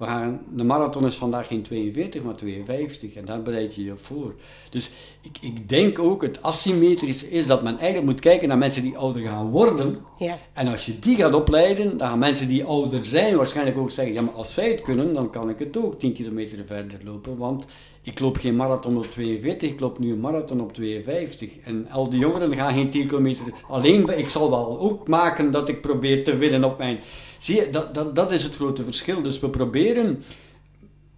we 0.00 0.06
gaan, 0.06 0.40
de 0.54 0.64
marathon 0.64 1.06
is 1.06 1.14
vandaag 1.14 1.46
geen 1.46 1.62
42, 1.62 2.22
maar 2.22 2.36
52 2.36 3.14
en 3.14 3.24
daar 3.24 3.42
bereid 3.42 3.74
je 3.74 3.84
je 3.84 3.96
voor. 3.96 4.34
Dus 4.70 4.92
ik, 5.20 5.38
ik 5.40 5.68
denk 5.68 5.98
ook, 5.98 6.22
het 6.22 6.42
asymmetrisch 6.42 7.24
is 7.24 7.46
dat 7.46 7.62
men 7.62 7.78
eigenlijk 7.78 8.04
moet 8.06 8.20
kijken 8.20 8.48
naar 8.48 8.58
mensen 8.58 8.82
die 8.82 8.96
ouder 8.96 9.22
gaan 9.22 9.50
worden. 9.50 9.98
Ja. 10.18 10.38
En 10.52 10.66
als 10.66 10.86
je 10.86 10.98
die 10.98 11.16
gaat 11.16 11.34
opleiden, 11.34 11.96
dan 11.96 12.08
gaan 12.08 12.18
mensen 12.18 12.48
die 12.48 12.64
ouder 12.64 13.06
zijn 13.06 13.36
waarschijnlijk 13.36 13.78
ook 13.78 13.90
zeggen, 13.90 14.14
ja 14.14 14.22
maar 14.22 14.34
als 14.34 14.54
zij 14.54 14.68
het 14.68 14.82
kunnen, 14.82 15.14
dan 15.14 15.30
kan 15.30 15.50
ik 15.50 15.58
het 15.58 15.76
ook 15.76 15.98
10 15.98 16.12
kilometer 16.12 16.64
verder 16.64 16.98
lopen, 17.04 17.36
want 17.36 17.66
ik 18.02 18.20
loop 18.20 18.36
geen 18.36 18.56
marathon 18.56 18.96
op 18.96 19.06
42, 19.06 19.70
ik 19.70 19.80
loop 19.80 19.98
nu 19.98 20.12
een 20.12 20.20
marathon 20.20 20.60
op 20.60 20.72
52. 20.72 21.50
En 21.64 21.88
al 21.90 22.10
die 22.10 22.18
jongeren 22.18 22.54
gaan 22.54 22.74
geen 22.74 22.90
10 22.90 23.06
kilometer 23.06 23.44
alleen. 23.68 24.18
Ik 24.18 24.28
zal 24.28 24.50
wel 24.50 24.78
ook 24.78 25.08
maken 25.08 25.50
dat 25.50 25.68
ik 25.68 25.80
probeer 25.80 26.24
te 26.24 26.36
winnen 26.36 26.64
op 26.64 26.78
mijn. 26.78 26.98
Zie 27.40 27.56
je, 27.56 27.70
dat, 27.70 27.94
dat, 27.94 28.14
dat 28.14 28.32
is 28.32 28.42
het 28.42 28.54
grote 28.54 28.84
verschil. 28.84 29.22
Dus 29.22 29.40
we 29.40 29.48
proberen 29.48 30.22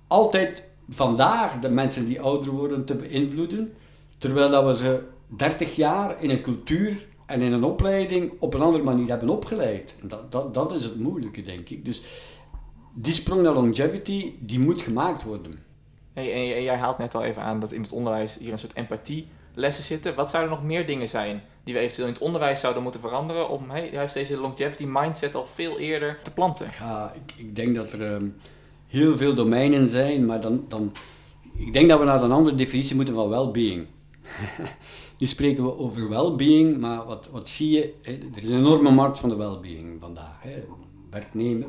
altijd 0.07 0.69
vandaag 0.89 1.61
de 1.61 1.71
mensen 1.71 2.07
die 2.07 2.21
ouder 2.21 2.51
worden 2.51 2.85
te 2.85 2.95
beïnvloeden, 2.95 3.73
terwijl 4.19 4.51
dat 4.51 4.65
we 4.65 4.77
ze 4.77 5.03
30 5.27 5.77
jaar 5.77 6.23
in 6.23 6.31
een 6.31 6.43
cultuur 6.43 7.07
en 7.27 7.43
in 7.43 7.53
een 7.53 7.65
opleiding 7.65 8.33
op 8.39 8.55
een 8.55 8.61
andere 8.61 8.85
manier 8.85 9.09
hebben 9.09 9.29
opgeleid. 9.29 9.99
Dat, 10.03 10.33
dat, 10.33 10.55
dat 10.55 10.73
is 10.73 10.85
het 10.85 10.99
moeilijke, 10.99 11.43
denk 11.43 11.69
ik. 11.69 11.85
Dus 11.85 12.03
die 12.95 13.15
sprong 13.15 13.43
naar 13.43 13.55
longevity, 13.55 14.33
die 14.39 14.59
moet 14.59 14.83
gemaakt 14.83 15.23
worden. 15.23 15.59
Hey, 16.13 16.57
en 16.57 16.63
jij 16.63 16.77
haalt 16.77 16.99
net 16.99 17.15
al 17.15 17.23
even 17.23 17.43
aan 17.43 17.61
dat 17.61 17.73
in 17.73 17.83
het 17.83 17.93
onderwijs 17.93 18.39
hier 18.39 18.53
een 18.53 18.59
soort 18.59 18.73
empathielessen 19.53 19.85
zitten. 19.85 20.15
Wat 20.15 20.31
zouden 20.31 20.53
nog 20.53 20.65
meer 20.65 20.87
dingen 20.87 21.09
zijn 21.09 21.43
die 21.65 21.75
we 21.75 21.81
eventueel 21.81 22.07
in 22.07 22.13
het 22.13 22.23
onderwijs 22.23 22.61
zouden 22.61 22.83
moeten 22.83 23.01
veranderen 23.01 23.49
om 23.49 23.71
hey, 23.71 23.91
juist 23.91 24.15
deze 24.15 24.37
longevity 24.37 24.85
mindset 24.89 25.35
al 25.35 25.47
veel 25.47 25.79
eerder 25.79 26.19
te 26.23 26.33
planten? 26.33 26.67
Ik, 27.15 27.33
ik 27.37 27.57
denk 27.57 27.77
dat 27.77 27.93
er 27.93 28.13
um, 28.13 28.37
heel 28.87 29.17
veel 29.17 29.35
domeinen 29.35 29.91
zijn, 29.91 30.27
maar 30.27 30.41
dan, 30.41 30.65
dan, 30.69 30.93
ik 31.57 31.73
denk 31.73 31.89
dat 31.89 31.99
we 31.99 32.05
naar 32.05 32.23
een 32.23 32.33
andere 32.33 32.57
definitie 32.57 32.97
moeten 32.97 33.15
van 33.15 33.29
well-being. 33.29 33.87
nu 35.19 35.27
spreken 35.27 35.65
we 35.65 35.79
over 35.79 36.09
well-being, 36.09 36.79
maar 36.79 37.05
wat, 37.05 37.29
wat 37.33 37.49
zie 37.49 37.71
je? 37.71 37.95
Er 38.03 38.43
is 38.43 38.49
een 38.49 38.57
enorme 38.57 38.91
markt 38.91 39.19
van 39.19 39.29
de 39.29 39.37
well-being 39.37 40.01
vandaag. 40.01 40.45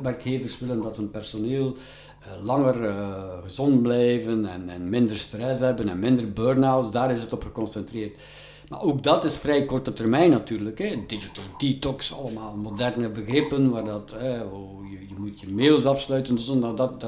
Werkgevers 0.02 0.58
willen 0.58 0.82
dat 0.82 0.96
hun 0.96 1.10
personeel 1.10 1.76
eh, 2.20 2.44
langer 2.44 2.82
uh, 2.82 3.22
gezond 3.42 3.82
blijven 3.82 4.46
en, 4.46 4.68
en, 4.68 4.88
minder 4.88 5.18
stress 5.18 5.60
hebben 5.60 5.88
en 5.88 5.98
minder 5.98 6.32
burn-outs, 6.32 6.90
daar 6.90 7.10
is 7.10 7.22
het 7.22 7.32
op 7.32 7.42
geconcentreerd. 7.42 8.18
Maar 8.68 8.82
ook 8.82 9.02
dat 9.02 9.24
is 9.24 9.36
vrij 9.36 9.64
korte 9.64 9.92
termijn 9.92 10.30
natuurlijk. 10.30 10.78
Hè. 10.78 11.04
Digital 11.06 11.44
detox, 11.58 12.14
allemaal 12.14 12.56
moderne 12.56 13.08
begrippen, 13.08 13.70
waar 13.70 13.84
dat, 13.84 14.14
je, 14.18 15.06
je, 15.08 15.14
moet 15.16 15.40
je 15.40 15.48
mails 15.48 15.86
afsluiten. 15.86 16.34
Dus 16.34 16.46
dat, 16.46 16.76
dat, 16.76 17.04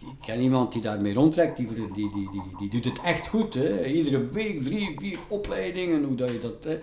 ik 0.00 0.16
ken 0.26 0.40
iemand 0.40 0.72
die 0.72 0.82
daarmee 0.82 1.14
rondtrekt, 1.14 1.56
die, 1.56 1.66
die, 1.74 1.92
die, 1.94 2.10
die, 2.12 2.42
die 2.58 2.70
doet 2.70 2.84
het 2.84 3.00
echt 3.04 3.26
goed. 3.26 3.54
Hè. 3.54 3.86
Iedere 3.86 4.28
week 4.28 4.62
drie, 4.62 4.94
vier 4.98 5.18
opleidingen, 5.28 6.04
hoe 6.04 6.16
dat 6.16 6.30
je 6.30 6.40
dat... 6.40 6.76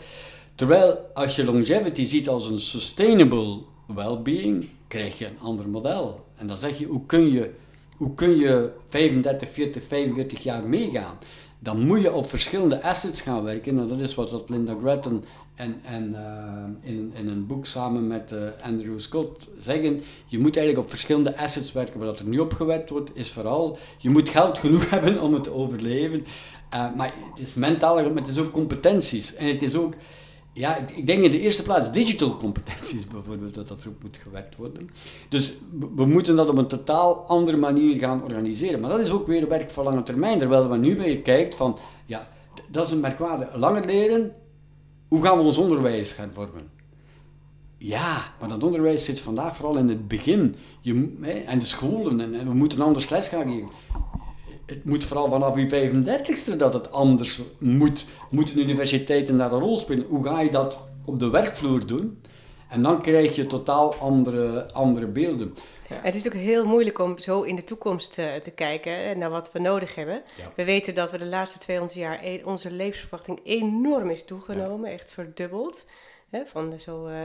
Terwijl 0.55 0.98
als 1.13 1.36
je 1.36 1.45
longevity 1.45 2.05
ziet 2.05 2.29
als 2.29 2.50
een 2.50 2.60
sustainable 2.60 3.57
well-being, 3.86 4.69
krijg 4.91 5.17
je 5.17 5.25
een 5.25 5.39
ander 5.41 5.69
model. 5.69 6.25
En 6.36 6.48
dan 6.48 6.57
zeg 6.57 6.77
je, 6.77 6.86
hoe 6.86 7.05
kun 7.05 7.31
je 7.31 7.51
hoe 7.98 8.15
kun 8.15 8.38
je 8.38 8.71
35, 8.89 9.50
40, 9.50 9.83
45 9.88 10.43
jaar 10.43 10.67
meegaan? 10.67 11.17
Dan 11.60 11.86
moet 11.86 12.01
je 12.01 12.13
op 12.13 12.29
verschillende 12.29 12.81
assets 12.81 13.21
gaan 13.21 13.43
werken. 13.43 13.79
En 13.79 13.88
dat 13.88 14.00
is 14.00 14.15
wat 14.15 14.50
Linda 14.50 14.75
Gretton 14.81 15.24
en, 15.55 15.75
en 15.83 16.10
uh, 16.10 16.89
in, 16.91 17.12
in 17.15 17.27
een 17.27 17.48
boek 17.48 17.65
samen 17.65 18.07
met 18.07 18.31
uh, 18.31 18.39
Andrew 18.63 19.00
Scott 19.00 19.48
zeggen. 19.57 20.01
Je 20.25 20.39
moet 20.39 20.57
eigenlijk 20.57 20.86
op 20.86 20.89
verschillende 20.89 21.38
assets 21.38 21.71
werken. 21.71 22.00
Wat 22.00 22.19
er 22.19 22.25
nu 22.25 22.39
op 22.39 22.53
gewerkt 22.53 22.89
wordt, 22.89 23.12
is 23.13 23.31
vooral, 23.31 23.77
je 23.98 24.10
moet 24.10 24.29
geld 24.29 24.57
genoeg 24.57 24.89
hebben 24.95 25.21
om 25.21 25.33
het 25.33 25.43
te 25.43 25.53
overleven. 25.53 26.25
Uh, 26.74 26.95
maar 26.95 27.13
het 27.29 27.39
is 27.39 27.53
mentaal, 27.53 27.95
maar 27.95 28.15
het 28.15 28.27
is 28.27 28.39
ook 28.39 28.51
competenties. 28.51 29.36
En 29.36 29.48
het 29.48 29.62
is 29.62 29.75
ook 29.75 29.93
ja, 30.53 30.75
ik, 30.75 31.05
denk 31.05 31.24
in 31.24 31.31
de 31.31 31.39
eerste 31.39 31.63
plaats 31.63 31.91
digital 31.91 32.38
competenties 32.38 33.08
bijvoorbeeld, 33.13 33.55
dat 33.55 33.67
dat 33.67 33.84
erop 33.84 34.03
moet 34.03 34.17
gewerkt 34.17 34.55
worden. 34.55 34.89
Dus 35.29 35.58
we 35.96 36.05
moeten 36.05 36.36
dat 36.36 36.50
op 36.50 36.58
een 36.58 36.67
totaal 36.67 37.15
andere 37.15 37.58
manier 37.58 38.00
gaan 38.00 38.24
organiseren. 38.24 38.79
Maar 38.79 38.89
dat 38.89 39.00
is 39.00 39.12
ook 39.12 39.27
weer 39.27 39.48
werk 39.48 39.72
voor 39.72 39.84
lange 39.84 40.03
termijn, 40.03 40.39
terwijl 40.39 40.70
we 40.70 40.77
nu 40.77 40.98
weer 40.98 41.17
kijken 41.17 41.58
van, 41.58 41.77
ja, 42.05 42.27
dat 42.67 42.86
is 42.86 42.91
een 42.91 43.00
merkwaardig. 43.00 43.55
Langer 43.55 43.86
leren, 43.86 44.36
hoe 45.08 45.24
gaan 45.24 45.38
we 45.38 45.43
ons 45.43 45.58
onderwijs 45.58 46.12
gaan 46.12 46.31
vormen? 46.34 46.70
Ja, 47.77 48.34
maar 48.39 48.50
dat 48.50 48.63
onderwijs 48.63 49.05
zit 49.05 49.20
vandaag 49.20 49.55
vooral 49.55 49.77
in 49.77 49.89
het 49.89 50.08
begin. 50.08 50.55
Je, 50.81 51.15
hè, 51.22 51.31
en 51.31 51.60
de 51.60 51.65
scholen, 51.65 52.20
en, 52.20 52.34
en 52.34 52.48
we 52.48 52.53
moeten 52.53 52.81
anders 52.81 53.10
les 53.10 53.27
gaan 53.27 53.51
geven 53.51 53.70
het 54.72 54.86
moet 54.86 55.04
vooral 55.04 55.30
vanaf 55.30 55.58
je 55.58 55.70
35ste 55.70 56.56
dat 56.58 56.74
het 56.74 56.92
anders 56.92 57.42
moet. 57.60 58.06
Moeten 58.30 58.60
universiteiten 58.60 59.38
daar 59.38 59.51
een 59.51 59.60
rol 59.60 59.78
spelen? 59.78 60.06
Hoe 60.10 60.24
ga 60.24 60.42
je 60.42 60.51
dat 60.51 60.78
op 61.06 61.20
de 61.20 61.30
werkvloer 61.30 61.86
doen? 61.86 62.22
En 62.70 62.82
dan 62.82 63.01
krijg 63.01 63.36
je 63.36 63.46
totaal 63.46 63.96
andere, 63.96 64.72
andere 64.72 65.08
beelden. 65.08 65.56
Ja. 65.90 66.00
Het 66.01 66.16
is 66.16 66.28
ook 66.28 66.34
heel 66.34 66.66
moeilijk 66.66 67.00
om 67.00 67.18
zo 67.18 67.42
in 67.42 67.56
de 67.56 67.63
toekomst 67.63 68.20
uh, 68.20 68.36
te 68.36 68.51
kijken 68.51 69.18
naar 69.18 69.30
wat 69.30 69.51
we 69.51 69.60
nodig 69.60 69.96
hebben. 69.96 70.22
We 70.56 70.66
weten 70.66 70.94
dat 70.94 71.12
we 71.12 71.18
de 71.18 71.25
laatste 71.25 71.60
200 71.60 72.00
jaar 72.00 72.20
e 72.24 72.42
onze 72.44 72.72
levensverwachting 72.72 73.40
enorm 73.44 74.10
is 74.10 74.25
toegenomen, 74.25 74.90
ja. 74.90 74.96
echt 74.96 75.12
verdubbeld. 75.12 75.86
Hè, 76.30 76.46
van 76.46 76.80
zo 76.80 77.08
uh, 77.08 77.16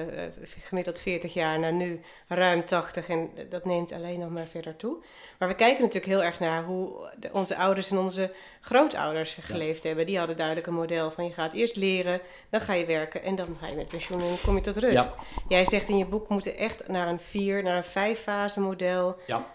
gemiddeld 0.45 1.01
40 1.01 1.35
jaar 1.35 1.59
naar 1.59 1.73
nu 1.73 2.01
ruim 2.29 2.65
80 2.65 3.09
en 3.09 3.31
dat 3.49 3.65
neemt 3.65 3.93
alleen 3.93 4.19
nog 4.19 4.31
maar 4.31 4.47
verder 4.47 4.77
toe. 4.77 4.97
Maar 5.39 5.49
we 5.49 5.55
kijken 5.55 5.81
natuurlijk 5.83 6.13
heel 6.13 6.23
erg 6.23 6.41
naar 6.41 6.65
hoe 6.65 7.11
de, 7.19 7.29
onze 7.33 7.57
ouders 7.57 7.91
en 7.91 7.99
onze 7.99 8.33
grootouders 8.61 9.39
geleefd 9.41 9.83
hebben. 9.83 10.07
Die 10.07 10.19
hadden 10.19 10.37
duidelijk 10.37 10.67
een 10.67 10.75
model 10.75 11.11
van 11.11 11.25
je 11.25 11.33
gaat 11.33 11.53
eerst 11.53 11.77
leren, 11.77 12.21
dan 12.51 12.61
ga 12.61 12.73
je 12.73 12.87
werken 12.87 13.23
en 13.23 13.35
dan 13.35 13.57
ga 13.61 13.67
je 13.67 13.77
met 13.77 13.89
pensioen 13.89 14.21
en 14.21 14.27
dan 14.27 14.41
kom 14.45 14.55
je 14.55 14.61
tot 14.61 14.77
rust. 14.77 15.17
Jij 15.49 15.65
zegt 15.65 15.89
in 15.89 15.99
je 15.99 16.07
boek 16.07 16.29
we 16.29 16.33
moeten 16.33 16.57
echt 16.57 16.89
naar 16.89 17.09
een 17.09 17.21
vier, 17.21 17.63
naar 17.63 17.77
een 17.77 17.85
vijf 17.85 18.21
fase 18.21 18.61
model. 18.61 19.17
Ja. 19.27 19.47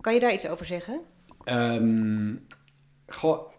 Kan 0.00 0.14
je 0.14 0.20
daar 0.20 0.32
iets 0.32 0.48
over 0.48 0.66
zeggen? 0.66 1.00
Um, 1.44 2.46
goh, 3.06 3.52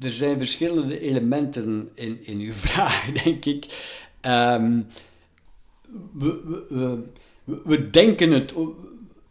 er 0.00 0.12
zijn 0.12 0.38
verschillende 0.38 1.00
elementen 1.00 1.90
in, 1.94 2.26
in 2.26 2.38
uw 2.38 2.52
vraag, 2.66 3.12
denk 3.12 3.44
ik. 3.44 3.64
Um, 4.22 4.86
we, 6.12 6.64
we, 6.68 7.02
we, 7.44 7.60
we, 7.64 7.90
denken 7.90 8.30
het, 8.30 8.54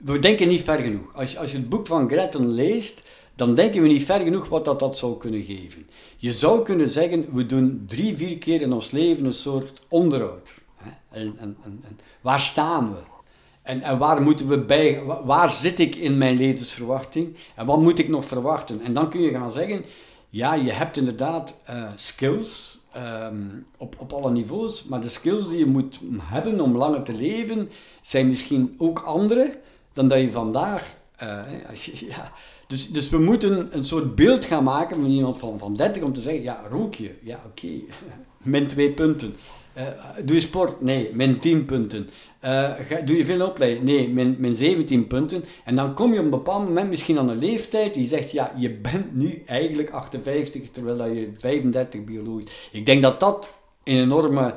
we 0.03 0.19
denken 0.19 0.47
niet 0.47 0.61
ver 0.61 0.79
genoeg. 0.79 1.15
Als 1.15 1.37
als 1.37 1.51
je 1.51 1.57
het 1.57 1.69
boek 1.69 1.87
van 1.87 2.09
Gretton 2.09 2.47
leest, 2.47 3.01
dan 3.35 3.55
denken 3.55 3.81
we 3.81 3.87
niet 3.87 4.03
ver 4.05 4.19
genoeg 4.19 4.49
wat 4.49 4.65
dat, 4.65 4.79
dat 4.79 4.97
zou 4.97 5.17
kunnen 5.17 5.43
geven. 5.43 5.87
Je 6.17 6.33
zou 6.33 6.63
kunnen 6.63 6.89
zeggen, 6.89 7.33
we 7.33 7.45
doen 7.45 7.83
drie, 7.87 8.17
vier 8.17 8.37
keer 8.37 8.61
in 8.61 8.73
ons 8.73 8.91
leven 8.91 9.25
een 9.25 9.33
soort 9.33 9.81
onderhoud. 9.87 10.61
En, 11.09 11.35
en, 11.39 11.57
en, 11.63 11.99
waar 12.21 12.39
staan 12.39 12.91
we? 12.91 12.99
En, 13.61 13.81
en 13.81 13.97
waar 13.97 14.21
moeten 14.21 14.47
we 14.47 14.59
bij, 14.59 15.03
waar 15.23 15.51
zit 15.51 15.79
ik 15.79 15.95
in 15.95 16.17
mijn 16.17 16.37
levensverwachting? 16.37 17.35
En 17.55 17.65
wat 17.65 17.81
moet 17.81 17.99
ik 17.99 18.09
nog 18.09 18.25
verwachten? 18.25 18.81
En 18.81 18.93
dan 18.93 19.09
kun 19.09 19.21
je 19.21 19.31
gaan 19.31 19.51
zeggen, 19.51 19.85
ja, 20.29 20.53
je 20.53 20.71
hebt 20.71 20.97
inderdaad 20.97 21.59
uh, 21.69 21.85
skills, 21.95 22.79
um, 22.97 23.65
op, 23.77 23.95
op 23.99 24.13
alle 24.13 24.31
niveaus, 24.31 24.83
maar 24.83 25.01
de 25.01 25.09
skills 25.09 25.49
die 25.49 25.57
je 25.57 25.65
moet 25.65 25.99
hebben 26.21 26.61
om 26.61 26.77
langer 26.77 27.03
te 27.03 27.13
leven, 27.13 27.69
zijn 28.01 28.27
misschien 28.27 28.75
ook 28.77 28.99
andere 28.99 29.61
dan 29.93 30.07
dat 30.07 30.19
je 30.19 30.31
vandaag. 30.31 30.95
Je, 31.73 32.05
ja. 32.07 32.31
dus, 32.67 32.89
dus 32.89 33.09
we 33.09 33.17
moeten 33.17 33.67
een 33.71 33.83
soort 33.83 34.15
beeld 34.15 34.45
gaan 34.45 34.63
maken 34.63 35.01
van 35.01 35.09
iemand 35.09 35.37
van, 35.37 35.59
van 35.59 35.73
30 35.73 36.03
om 36.03 36.13
te 36.13 36.21
zeggen: 36.21 36.43
ja, 36.43 36.61
rook 36.69 36.95
je? 36.95 37.11
Ja, 37.21 37.43
oké, 37.45 37.67
min 38.51 38.67
2 38.67 38.91
punten. 38.91 39.35
Uh, 39.77 39.87
doe 40.23 40.35
je 40.35 40.41
sport? 40.41 40.81
Nee, 40.81 41.09
min 41.13 41.39
10 41.39 41.65
punten. 41.65 42.09
Ga, 42.41 43.01
doe 43.05 43.17
je 43.17 43.25
veel 43.25 43.47
opleiding? 43.47 43.85
Nee, 43.85 44.09
min, 44.09 44.35
min 44.39 44.55
17 44.55 45.07
punten. 45.07 45.43
En 45.63 45.75
dan 45.75 45.93
kom 45.93 46.13
je 46.13 46.19
op 46.19 46.23
een 46.23 46.29
bepaald 46.29 46.67
moment 46.67 46.89
misschien 46.89 47.19
aan 47.19 47.29
een 47.29 47.37
leeftijd 47.37 47.93
die 47.93 48.07
zegt, 48.07 48.31
ja, 48.31 48.53
je 48.57 48.71
bent 48.71 49.15
nu 49.15 49.43
eigenlijk 49.45 49.89
58, 49.89 50.71
terwijl 50.71 50.97
dat 50.97 51.07
je 51.07 51.31
35 51.37 52.03
biologisch... 52.03 52.69
Ik 52.71 52.85
denk 52.85 53.01
dat 53.01 53.19
dat 53.19 53.53
een 53.83 53.97
enorme 53.97 54.55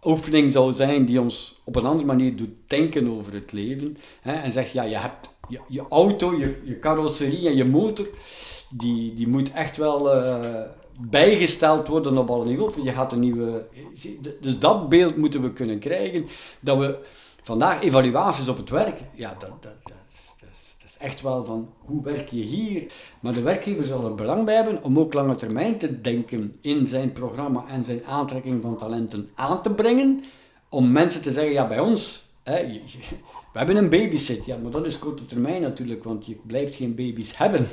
denkoefening 0.00 0.52
zou 0.52 0.72
zijn 0.72 1.04
die 1.04 1.20
ons 1.20 1.60
op 1.64 1.76
een 1.76 1.86
andere 1.86 2.06
manier 2.06 2.36
doet 2.36 2.54
denken 2.66 3.18
over 3.18 3.32
het 3.32 3.52
leven. 3.52 3.96
Hè, 4.20 4.32
en 4.32 4.52
zegt, 4.52 4.70
ja, 4.70 4.82
je 4.82 4.96
hebt 4.96 5.36
je, 5.68 5.82
auto, 5.88 6.38
je, 6.38 6.78
carrosserie 6.80 7.48
en 7.48 7.56
je 7.56 7.64
motor, 7.64 8.06
die, 8.70 9.14
die 9.14 9.28
moet 9.28 9.52
echt 9.52 9.76
wel... 9.76 10.16
Uh, 10.16 10.60
bijgesteld 11.00 11.88
worden 11.88 12.18
op 12.18 12.30
alle 12.30 12.44
niveaus. 12.44 12.74
Je 12.82 12.92
gaat 12.92 13.12
een 13.12 13.20
nieuwe... 13.20 13.66
Dus 14.40 14.58
dat 14.58 14.88
beeld 14.88 15.16
moeten 15.16 15.42
we 15.42 15.52
kunnen 15.52 15.78
krijgen. 15.78 16.26
Dat 16.60 16.78
we 16.78 16.98
vandaag 17.42 17.82
evaluaties 17.82 18.48
op 18.48 18.56
het 18.56 18.70
werk, 18.70 19.00
ja, 19.14 19.36
dat, 19.38 19.62
dat, 19.62 19.92
echt 20.98 21.20
wel 21.20 21.44
van 21.44 21.68
hoe 21.78 22.02
werk 22.02 22.28
je 22.28 22.42
hier. 22.42 22.92
Maar 23.20 23.32
de 23.32 23.42
werkgever 23.42 23.84
zal 23.84 24.04
er 24.04 24.14
belang 24.14 24.44
bij 24.44 24.54
hebben 24.54 24.82
om 24.82 24.98
ook 24.98 25.12
lange 25.12 25.34
termijn 25.34 25.78
te 25.78 26.00
denken 26.00 26.56
in 26.60 26.86
zijn 26.86 27.12
programma 27.12 27.64
en 27.68 27.84
zijn 27.84 28.04
aantrekking 28.06 28.62
van 28.62 28.76
talenten 28.76 29.28
aan 29.34 29.62
te 29.62 29.70
brengen. 29.70 30.24
Om 30.68 30.92
mensen 30.92 31.22
te 31.22 31.32
zeggen, 31.32 31.52
ja 31.52 31.68
bij 31.68 31.80
ons, 31.80 32.24
hè, 32.42 32.66
we 33.52 33.58
hebben 33.58 33.76
een 33.76 33.88
babysit. 33.88 34.44
Ja, 34.44 34.56
maar 34.62 34.70
dat 34.70 34.86
is 34.86 34.98
korte 34.98 35.26
termijn 35.26 35.62
natuurlijk, 35.62 36.04
want 36.04 36.26
je 36.26 36.36
blijft 36.46 36.74
geen 36.74 36.94
baby's 36.94 37.36
hebben. 37.36 37.66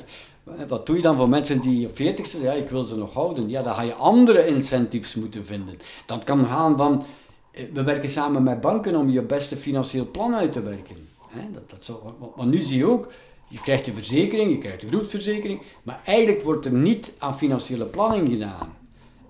Wat 0.68 0.86
doe 0.86 0.96
je 0.96 1.02
dan 1.02 1.16
voor 1.16 1.30
mensen 1.30 1.62
die 1.62 1.88
op 1.88 1.96
40 1.96 2.26
zijn? 2.26 2.44
Ja, 2.44 2.52
ik 2.52 2.70
wil 2.70 2.84
ze 2.84 2.98
nog 2.98 3.14
houden. 3.14 3.50
Ja, 3.50 3.62
dan 3.62 3.76
ga 3.76 3.82
je 3.82 3.94
andere 3.94 4.48
incentives 4.48 5.16
moeten 5.16 5.46
vinden. 5.46 5.78
Dat 6.06 6.24
kan 6.24 6.46
gaan 6.46 6.78
van, 6.78 7.04
eh, 7.52 7.64
we 7.74 7.84
werken 7.84 8.10
samen 8.10 8.44
met 8.44 8.62
banken 8.62 8.96
om 8.96 9.10
je 9.10 9.22
beste 9.22 9.58
financieel 9.58 10.12
plan 10.12 10.36
uit 10.36 10.54
te 10.54 10.62
werken. 10.62 11.15
Dat, 11.54 11.70
dat 11.70 11.86
zo, 11.86 12.16
want 12.36 12.52
nu 12.52 12.62
zie 12.62 12.78
je 12.78 12.86
ook, 12.86 13.12
je 13.48 13.62
krijgt 13.62 13.86
de 13.86 13.94
verzekering, 13.94 14.52
je 14.52 14.58
krijgt 14.58 14.82
de 14.82 14.88
groepsverzekering, 14.88 15.62
maar 15.84 16.02
eigenlijk 16.06 16.44
wordt 16.44 16.66
er 16.66 16.72
niet 16.72 17.12
aan 17.18 17.38
financiële 17.38 17.86
planning 17.86 18.30
gedaan. 18.30 18.74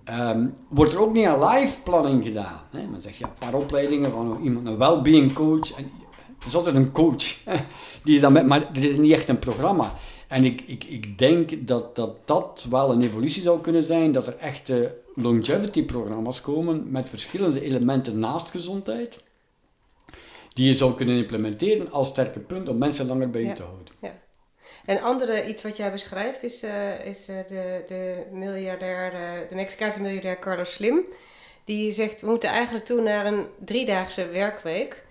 Um, 0.10 0.54
wordt 0.70 0.92
er 0.92 1.00
ook 1.00 1.14
niet 1.14 1.26
aan 1.26 1.44
live 1.44 1.82
planning 1.82 2.24
gedaan. 2.24 2.62
Hè? 2.72 3.00
Zegt 3.00 3.18
ja, 3.18 3.28
een 3.28 3.50
paar 3.50 3.54
opleidingen 3.54 4.12
van 4.12 4.40
iemand, 4.44 4.68
een 4.68 4.78
well-being 4.78 5.34
coach. 5.34 5.72
En, 5.72 5.92
het 6.38 6.48
is 6.48 6.56
altijd 6.56 6.76
een 6.76 6.92
coach. 6.92 7.38
Die 8.04 8.16
is 8.16 8.22
dan 8.22 8.34
met, 8.34 8.46
maar 8.46 8.74
dit 8.74 8.84
is 8.84 8.98
niet 8.98 9.12
echt 9.12 9.30
een 9.30 9.40
programma. 9.40 9.94
En 10.28 10.46
ik, 10.46 10.62
ik, 10.62 10.84
ik 10.84 11.18
denk 11.18 11.68
dat, 11.68 11.96
dat 11.96 12.28
dat 12.28 12.68
wel 12.70 12.92
een 12.92 13.02
evolutie 13.02 13.42
zou 13.42 13.62
kunnen 13.62 13.84
zijn, 13.84 14.12
dat 14.12 14.28
er 14.28 14.38
echte 14.38 14.96
longevity-programma's 15.16 16.42
komen 16.42 16.92
met 16.92 17.10
verschillende 17.10 17.62
elementen 17.62 18.20
naast 18.20 18.50
gezondheid 18.50 19.24
die 20.56 20.68
je 20.68 20.74
zou 20.74 20.96
kunnen 20.96 21.18
implementeren 21.18 21.92
als 21.92 22.08
sterke 22.08 22.40
punt 22.40 22.70
om 22.70 22.78
mensen 22.78 23.08
langer 23.08 23.30
bij 23.30 23.42
je 23.42 23.54
te 23.54 23.64
houden. 23.64 23.94
Ja. 24.02 24.14
En 24.86 25.02
andere 25.02 25.48
iets 25.48 25.64
wat 25.64 25.78
jij 25.78 25.92
beschrijft 25.92 26.44
is, 26.44 26.64
uh, 26.64 27.06
is 27.06 27.30
uh, 27.30 27.36
de, 27.48 27.84
de, 27.88 28.24
miljardair, 28.32 29.14
uh, 29.14 29.50
de 29.50 29.56
Mexicaanse 29.56 30.02
miljardair 30.02 30.40
Carlos 30.40 30.74
Slim. 30.74 31.00
Die 31.64 31.92
zegt, 31.92 32.22
we 32.22 32.28
moeten 32.28 32.50
eigenlijk 32.50 32.86
toe 32.86 33.02
naar 33.02 33.26
een 33.26 33.46
driedaagse 33.66 34.28
werkweek. 34.28 35.04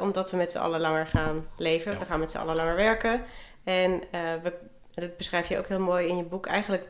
omdat 0.00 0.30
we 0.30 0.36
met 0.36 0.50
z'n 0.50 0.58
allen 0.58 0.80
langer 0.80 1.06
gaan 1.06 1.46
leven. 1.56 1.98
We 1.98 2.04
gaan 2.04 2.20
met 2.20 2.30
z'n 2.30 2.38
allen 2.38 2.56
langer 2.56 2.76
werken. 2.76 3.24
En 3.64 4.02
we, 4.42 4.52
dat 4.94 5.16
beschrijf 5.16 5.48
je 5.48 5.58
ook 5.58 5.68
heel 5.68 5.80
mooi 5.80 6.08
in 6.08 6.16
je 6.16 6.22
boek. 6.22 6.46
Eigenlijk 6.46 6.88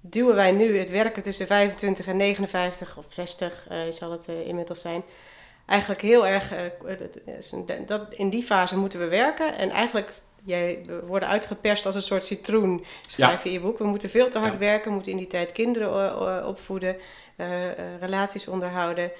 duwen 0.00 0.34
wij 0.34 0.52
nu 0.52 0.78
het 0.78 0.90
werken 0.90 1.22
tussen 1.22 1.46
25 1.46 2.06
en 2.06 2.16
59 2.16 2.98
of 2.98 3.06
60 3.08 3.66
zal 3.90 4.10
het 4.10 4.28
inmiddels 4.28 4.80
zijn 4.80 5.02
eigenlijk 5.72 6.00
heel 6.00 6.26
erg, 6.26 6.52
uh, 6.52 6.58
dat, 7.86 8.06
in 8.10 8.30
die 8.30 8.42
fase 8.42 8.78
moeten 8.78 8.98
we 8.98 9.08
werken. 9.08 9.56
En 9.56 9.70
eigenlijk, 9.70 10.12
jij, 10.44 10.82
we 10.86 11.00
worden 11.06 11.28
uitgeperst 11.28 11.86
als 11.86 11.94
een 11.94 12.02
soort 12.02 12.24
citroen, 12.24 12.84
schrijf 13.06 13.42
je 13.42 13.48
in 13.48 13.54
je 13.54 13.60
boek. 13.60 13.78
We 13.78 13.84
moeten 13.84 14.10
veel 14.10 14.28
te 14.28 14.38
hard 14.38 14.58
werken, 14.58 14.88
we 14.88 14.94
moeten 14.94 15.12
in 15.12 15.18
die 15.18 15.26
tijd 15.26 15.52
kinderen 15.52 16.46
opvoeden, 16.46 16.96
uh, 17.36 17.46
relaties 18.00 18.48
onderhouden. 18.48 19.10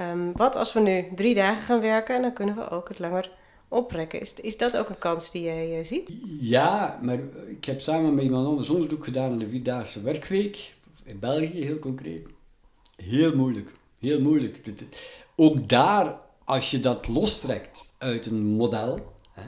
Um, 0.00 0.32
wat 0.32 0.56
als 0.56 0.72
we 0.72 0.80
nu 0.80 1.04
drie 1.14 1.34
dagen 1.34 1.62
gaan 1.62 1.80
werken 1.80 2.14
en 2.14 2.22
dan 2.22 2.32
kunnen 2.32 2.54
we 2.54 2.70
ook 2.70 2.88
het 2.88 2.98
langer 2.98 3.30
oprekken. 3.68 4.20
Is, 4.20 4.34
is 4.34 4.56
dat 4.56 4.76
ook 4.76 4.88
een 4.88 4.98
kans 4.98 5.30
die 5.30 5.42
jij 5.42 5.84
ziet? 5.84 6.12
Ja, 6.40 6.98
maar 7.02 7.18
ik 7.48 7.64
heb 7.64 7.80
samen 7.80 8.14
met 8.14 8.24
iemand 8.24 8.46
anders 8.46 8.68
onderzoek 8.68 9.04
gedaan 9.04 9.30
aan 9.30 9.38
de 9.38 9.48
Vierdaagse 9.48 10.02
Werkweek. 10.02 10.72
In 11.04 11.18
België, 11.18 11.64
heel 11.64 11.78
concreet. 11.78 12.26
Heel 12.96 13.36
moeilijk. 13.36 13.70
Heel 14.00 14.20
moeilijk 14.20 14.64
ook 15.40 15.68
daar, 15.68 16.20
als 16.44 16.70
je 16.70 16.80
dat 16.80 17.08
lostrekt 17.08 17.94
uit 17.98 18.26
een 18.26 18.42
model, 18.44 19.12
hè, 19.32 19.42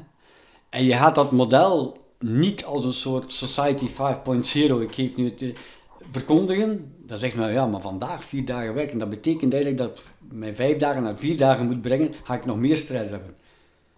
en 0.71 0.85
je 0.85 0.93
gaat 0.93 1.15
dat 1.15 1.33
model 1.33 1.99
niet 2.19 2.65
als 2.65 2.85
een 2.85 2.93
soort 2.93 3.33
Society 3.33 3.89
5.0, 3.89 4.83
ik 4.83 4.95
geef 4.95 5.17
nu 5.17 5.25
het 5.25 5.43
eh, 5.43 5.55
verkondigen, 6.11 6.95
dan 7.07 7.19
zegt 7.19 7.37
men 7.37 7.53
ja, 7.53 7.67
maar 7.67 7.81
vandaag 7.81 8.25
vier 8.25 8.45
dagen 8.45 8.75
werken, 8.75 8.99
dat 8.99 9.11
betekent 9.11 9.53
eigenlijk 9.53 9.83
dat 9.83 10.03
mijn 10.19 10.55
vijf 10.55 10.77
dagen 10.77 11.03
naar 11.03 11.17
vier 11.17 11.37
dagen 11.37 11.67
moet 11.67 11.81
brengen, 11.81 12.15
ga 12.23 12.35
ik 12.35 12.45
nog 12.45 12.57
meer 12.57 12.77
stress 12.77 13.11
hebben. 13.11 13.35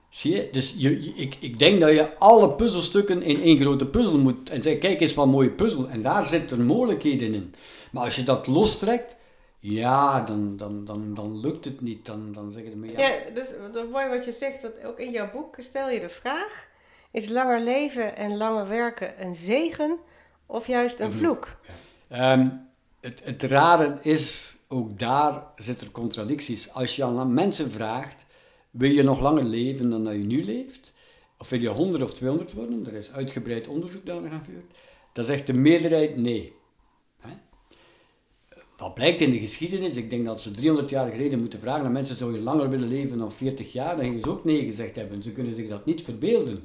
Zie 0.09 0.35
je? 0.35 0.48
Dus 0.52 0.74
je, 0.76 0.98
ik, 0.98 1.37
ik 1.40 1.59
denk 1.59 1.81
dat 1.81 1.90
je 1.90 2.18
alle 2.18 2.50
puzzelstukken 2.50 3.22
in 3.22 3.42
één 3.42 3.61
grote 3.61 3.87
puzzel 3.87 4.18
moet. 4.18 4.50
En 4.50 4.62
zeg, 4.62 4.78
kijk 4.78 5.00
eens 5.00 5.14
wat 5.14 5.24
een 5.24 5.31
mooie 5.31 5.50
puzzel. 5.50 5.88
En 5.88 6.02
daar 6.02 6.26
zitten 6.26 6.66
mogelijkheden 6.66 7.35
in. 7.35 7.55
Maar 7.90 8.05
als 8.05 8.16
je 8.16 8.24
dat 8.24 8.46
lostrekt, 8.46 9.16
ja, 9.62 10.20
dan, 10.20 10.57
dan, 10.57 10.85
dan, 10.85 11.14
dan 11.14 11.40
lukt 11.40 11.64
het 11.64 11.81
niet. 11.81 12.07
Dan, 12.07 12.33
dan 12.33 12.53
zeggen 12.53 12.81
de 12.81 12.87
ja. 12.87 12.98
ja, 12.98 13.31
dus 13.35 13.55
dat 13.72 13.90
mooi 13.90 14.09
wat 14.09 14.25
je 14.25 14.33
zegt. 14.33 14.62
Dat 14.62 14.85
ook 14.85 14.98
in 14.98 15.11
jouw 15.11 15.31
boek 15.31 15.57
stel 15.59 15.88
je 15.88 16.01
de 16.01 16.09
vraag: 16.09 16.68
is 17.11 17.29
langer 17.29 17.61
leven 17.61 18.16
en 18.16 18.37
langer 18.37 18.68
werken 18.68 19.25
een 19.25 19.35
zegen 19.35 19.98
of 20.46 20.66
juist 20.66 21.01
een 21.01 21.12
vloek? 21.12 21.57
Ehm, 22.09 22.48
het, 23.01 23.20
het 23.25 23.42
rare 23.42 23.98
is, 24.01 24.57
ook 24.68 24.98
daar 24.98 25.42
zitten 25.57 25.87
er 25.87 25.92
contradicties. 25.92 26.72
Als 26.72 26.96
je 26.96 27.05
aan 27.05 27.35
mensen 27.35 27.70
vraagt: 27.70 28.25
wil 28.70 28.90
je 28.90 29.03
nog 29.03 29.20
langer 29.20 29.44
leven 29.44 29.90
dan 29.90 30.05
dat 30.05 30.14
je 30.14 30.18
nu 30.18 30.44
leeft? 30.44 30.92
Of 31.38 31.48
wil 31.48 31.61
je 31.61 31.68
100 31.68 32.03
of 32.03 32.14
200 32.14 32.53
worden? 32.53 32.87
Er 32.87 32.94
is 32.94 33.12
uitgebreid 33.12 33.68
onderzoek 33.68 34.07
daar 34.07 34.16
aan 34.16 34.42
gevoerd. 34.44 34.77
Dan 35.12 35.25
zegt 35.25 35.46
de 35.46 35.53
meerderheid 35.53 36.16
nee. 36.16 36.61
Dat 38.83 38.95
blijkt 38.95 39.21
in 39.21 39.31
de 39.31 39.38
geschiedenis. 39.38 39.97
Ik 39.97 40.11
denk 40.11 40.25
dat 40.25 40.40
ze 40.40 40.51
300 40.51 40.90
jaar 40.90 41.11
geleden 41.11 41.38
moeten 41.38 41.61
vragen 41.61 41.92
mensen: 41.92 42.16
zou 42.16 42.35
je 42.35 42.40
langer 42.40 42.68
willen 42.68 42.88
leven 42.88 43.18
dan 43.18 43.33
40 43.33 43.73
jaar? 43.73 43.97
Dan 43.97 44.05
gingen 44.05 44.21
ze 44.21 44.31
ook 44.31 44.45
nee 44.45 44.64
gezegd 44.64 44.97
hebben. 44.97 45.23
Ze 45.23 45.33
kunnen 45.33 45.55
zich 45.55 45.68
dat 45.68 45.87
niet 45.87 46.03
verbeelden. 46.03 46.64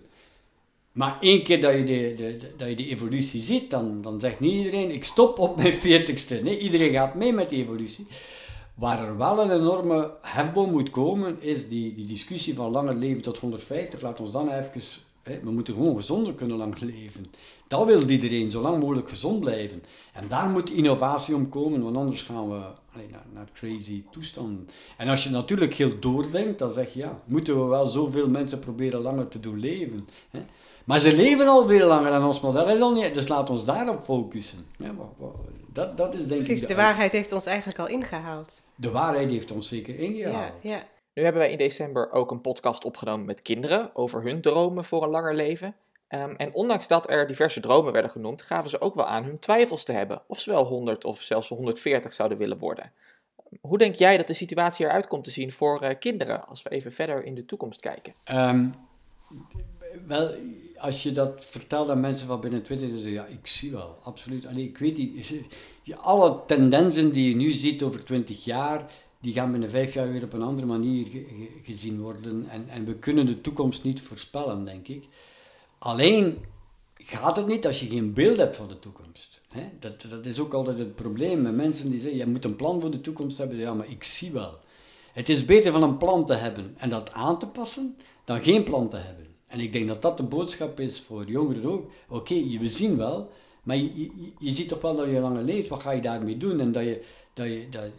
Maar 0.91 1.17
één 1.21 1.43
keer 1.43 1.62
dat 1.62 1.73
je 1.73 1.84
de, 1.84 2.13
de, 2.15 2.38
dat 2.58 2.69
je 2.69 2.75
die 2.75 2.89
evolutie 2.89 3.41
ziet, 3.41 3.69
dan, 3.69 4.01
dan 4.01 4.19
zegt 4.19 4.39
niet 4.39 4.53
iedereen: 4.53 4.91
ik 4.91 5.03
stop 5.03 5.39
op 5.39 5.56
mijn 5.58 5.73
40ste. 5.73 6.43
Nee, 6.43 6.60
iedereen 6.60 6.91
gaat 6.91 7.15
mee 7.15 7.34
met 7.34 7.49
die 7.49 7.63
evolutie. 7.63 8.08
Waar 8.73 9.08
er 9.08 9.17
wel 9.17 9.39
een 9.39 9.51
enorme 9.51 10.12
hefboom 10.21 10.71
moet 10.71 10.89
komen, 10.89 11.41
is 11.41 11.67
die, 11.67 11.95
die 11.95 12.06
discussie 12.06 12.53
van 12.53 12.71
langer 12.71 12.95
leven 12.95 13.21
tot 13.21 13.38
150. 13.38 14.01
Laat 14.01 14.19
ons 14.19 14.32
dan 14.32 14.49
even 14.49 14.82
we 15.43 15.51
moeten 15.51 15.73
gewoon 15.73 15.95
gezonder 15.95 16.33
kunnen 16.33 16.57
lang 16.57 16.79
leven. 16.79 17.25
Dat 17.67 17.85
wil 17.85 18.09
iedereen, 18.09 18.51
zo 18.51 18.61
lang 18.61 18.79
mogelijk 18.79 19.09
gezond 19.09 19.39
blijven. 19.39 19.83
En 20.13 20.27
daar 20.27 20.49
moet 20.49 20.69
innovatie 20.69 21.35
om 21.35 21.49
komen, 21.49 21.83
want 21.83 21.97
anders 21.97 22.21
gaan 22.21 22.49
we 22.49 22.59
naar, 23.11 23.25
naar 23.33 23.47
crazy 23.53 24.03
toestanden. 24.11 24.69
En 24.97 25.07
als 25.07 25.23
je 25.23 25.29
natuurlijk 25.29 25.73
heel 25.73 25.99
doordenkt, 25.99 26.59
dan 26.59 26.71
zeg 26.71 26.93
je, 26.93 26.99
ja, 26.99 27.19
moeten 27.25 27.61
we 27.61 27.65
wel 27.65 27.87
zoveel 27.87 28.29
mensen 28.29 28.59
proberen 28.59 29.01
langer 29.01 29.27
te 29.27 29.39
doen 29.39 29.59
leven. 29.59 30.07
Hè? 30.29 30.39
Maar 30.83 30.99
ze 30.99 31.15
leven 31.15 31.47
al 31.47 31.67
veel 31.67 31.87
langer 31.87 32.13
en 32.13 32.23
ons 32.23 32.39
model 32.39 32.69
is 32.69 32.79
al 32.79 32.93
niet, 32.93 33.13
dus 33.13 33.27
laat 33.27 33.49
ons 33.49 33.65
daarop 33.65 34.03
focussen. 34.03 34.65
Ja, 34.77 34.93
dat, 35.73 35.97
dat 35.97 36.13
is 36.13 36.27
denk 36.27 36.41
Precies, 36.41 36.61
ik 36.61 36.67
de, 36.67 36.73
de 36.73 36.81
waarheid 36.81 37.11
heeft 37.11 37.31
ons 37.31 37.45
eigenlijk 37.45 37.79
al 37.79 37.87
ingehaald. 37.87 38.61
De 38.75 38.91
waarheid 38.91 39.29
heeft 39.29 39.51
ons 39.51 39.67
zeker 39.67 39.99
ingehaald. 39.99 40.53
Ja, 40.61 40.69
ja. 40.69 40.83
Nu 41.17 41.23
hebben 41.23 41.41
wij 41.41 41.51
in 41.51 41.58
december 41.58 42.12
ook 42.12 42.32
een 42.32 42.41
podcast 42.41 42.86
opgenomen 42.86 43.25
met 43.25 43.41
kinderen 43.41 43.95
over 43.95 44.23
hun 44.23 44.41
dromen 44.41 44.86
voor 44.86 45.03
een 45.03 45.10
langer 45.10 45.36
leven. 45.36 45.75
Ehm, 46.08 46.34
en 46.36 46.53
ondanks 46.53 46.88
dat 46.88 47.10
er 47.10 47.27
diverse 47.27 47.60
dromen 47.60 47.93
werden 47.93 48.12
genoemd, 48.12 48.41
gaven 48.41 48.69
ze 48.69 48.82
ook 48.82 48.95
wel 48.95 49.06
aan 49.06 49.23
hun 49.23 49.39
twijfels 49.39 49.84
te 49.84 49.91
hebben 49.91 50.21
of 50.27 50.39
ze 50.39 50.51
wel 50.51 50.65
100 50.65 51.06
of 51.06 51.21
zelfs 51.21 51.49
140 51.49 52.13
zouden 52.13 52.38
willen 52.38 52.58
worden. 52.58 52.91
Hoe 53.62 53.77
denk 53.77 53.95
jij 53.95 54.17
dat 54.17 54.27
de 54.27 54.34
situatie 54.34 54.86
eruit 54.86 55.08
komt 55.08 55.23
te 55.23 55.32
zien 55.32 55.51
voor 55.51 55.84
uh, 55.84 55.89
kinderen 55.99 56.47
als 56.47 56.63
we 56.63 56.69
even 56.69 56.91
verder 56.91 57.23
in 57.23 57.36
de 57.36 57.45
toekomst 57.45 57.80
kijken? 57.80 58.13
Um, 58.32 58.75
wel, 60.08 60.36
als 60.77 61.03
je 61.03 61.12
dat 61.12 61.45
vertelt 61.45 61.89
aan 61.89 61.99
mensen 61.99 62.27
van 62.27 62.39
binnen 62.39 62.63
20 62.63 62.89
jaar, 62.89 63.12
ja, 63.12 63.25
ik 63.25 63.47
zie 63.47 63.71
wel, 63.71 63.97
absoluut. 64.03 64.45
Allee, 64.45 64.67
ik 64.67 64.77
weet 64.77 64.97
niet, 64.97 65.32
alle 65.95 66.39
tendensen 66.47 67.12
die 67.12 67.30
je 67.30 67.36
nu 67.36 67.51
ziet 67.51 67.84
over 67.84 68.03
20 68.03 68.45
jaar, 68.45 68.86
die 69.27 69.35
gaan 69.35 69.51
binnen 69.51 69.69
vijf 69.69 69.93
jaar 69.93 70.11
weer 70.11 70.23
op 70.23 70.33
een 70.33 70.41
andere 70.41 70.67
manier 70.67 71.07
gezien 71.63 71.99
worden. 71.99 72.45
En, 72.49 72.69
en 72.69 72.85
we 72.85 72.95
kunnen 72.95 73.25
de 73.25 73.41
toekomst 73.41 73.83
niet 73.83 74.01
voorspellen, 74.01 74.63
denk 74.63 74.87
ik. 74.87 75.03
Alleen 75.77 76.37
gaat 76.93 77.35
het 77.35 77.47
niet 77.47 77.65
als 77.65 77.79
je 77.79 77.87
geen 77.87 78.13
beeld 78.13 78.37
hebt 78.37 78.55
van 78.55 78.67
de 78.67 78.79
toekomst. 78.79 79.41
Hè? 79.47 79.63
Dat, 79.79 80.01
dat 80.09 80.25
is 80.25 80.39
ook 80.39 80.53
altijd 80.53 80.77
het 80.77 80.95
probleem 80.95 81.41
met 81.41 81.55
mensen 81.55 81.89
die 81.89 81.99
zeggen, 81.99 82.19
je 82.19 82.25
moet 82.25 82.43
een 82.45 82.55
plan 82.55 82.81
voor 82.81 82.91
de 82.91 83.01
toekomst 83.01 83.37
hebben. 83.37 83.57
Ja, 83.57 83.73
maar 83.73 83.89
ik 83.89 84.03
zie 84.03 84.31
wel. 84.31 84.57
Het 85.13 85.29
is 85.29 85.45
beter 85.45 85.71
van 85.71 85.83
een 85.83 85.97
plan 85.97 86.25
te 86.25 86.33
hebben 86.33 86.75
en 86.77 86.89
dat 86.89 87.11
aan 87.11 87.39
te 87.39 87.47
passen, 87.47 87.97
dan 88.23 88.41
geen 88.41 88.63
plan 88.63 88.89
te 88.89 88.97
hebben. 88.97 89.27
En 89.47 89.59
ik 89.59 89.73
denk 89.73 89.87
dat 89.87 90.01
dat 90.01 90.17
de 90.17 90.23
boodschap 90.23 90.79
is 90.79 91.01
voor 91.01 91.25
jongeren 91.25 91.65
ook. 91.65 91.91
Oké, 92.09 92.57
we 92.59 92.67
zien 92.67 92.97
wel, 92.97 93.29
maar 93.63 93.77
je, 93.77 93.99
je, 93.99 94.31
je, 94.39 94.51
ziet 94.51 94.67
toch 94.67 94.81
wel 94.81 94.95
dat 94.95 95.05
je 95.05 95.19
langer 95.19 95.43
leeft, 95.43 95.67
wat 95.67 95.81
ga 95.81 95.91
je 95.91 96.01
daarmee 96.01 96.37
doen? 96.37 96.59
En, 96.59 96.71
dat 96.71 96.83
je, 96.83 97.03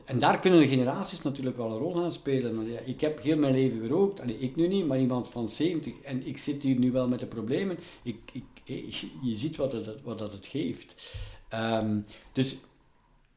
en 0.04 0.18
daar 0.18 0.40
kunnen 0.40 0.60
de 0.60 0.68
generaties 0.68 1.22
natuurlijk 1.22 1.56
wel 1.56 1.70
een 1.70 1.78
rol 1.78 1.94
gaan 1.94 2.12
spelen. 2.12 2.70
Ja, 2.70 2.78
ik 2.84 3.00
heb 3.00 3.22
heel 3.22 3.38
mijn 3.38 3.52
leven 3.52 3.80
gerookt, 3.80 4.22
ik 4.40 4.56
nu 4.56 4.68
niet, 4.68 4.86
maar 4.86 5.00
iemand 5.00 5.28
van 5.28 5.48
70. 5.48 5.92
En 6.02 6.26
ik 6.26 6.38
zit 6.38 6.62
hier 6.62 6.78
nu 6.78 6.92
wel 6.92 7.08
met 7.08 7.18
de 7.18 7.26
problemen. 7.26 7.78
Ik, 8.02 8.18
ik, 8.32 8.44
je 9.22 9.34
ziet 9.34 9.56
wat 9.56 9.74
wat 10.02 10.18
dat 10.18 10.32
het 10.32 10.46
geeft. 10.46 11.12
Um, 11.54 12.04
dus 12.32 12.58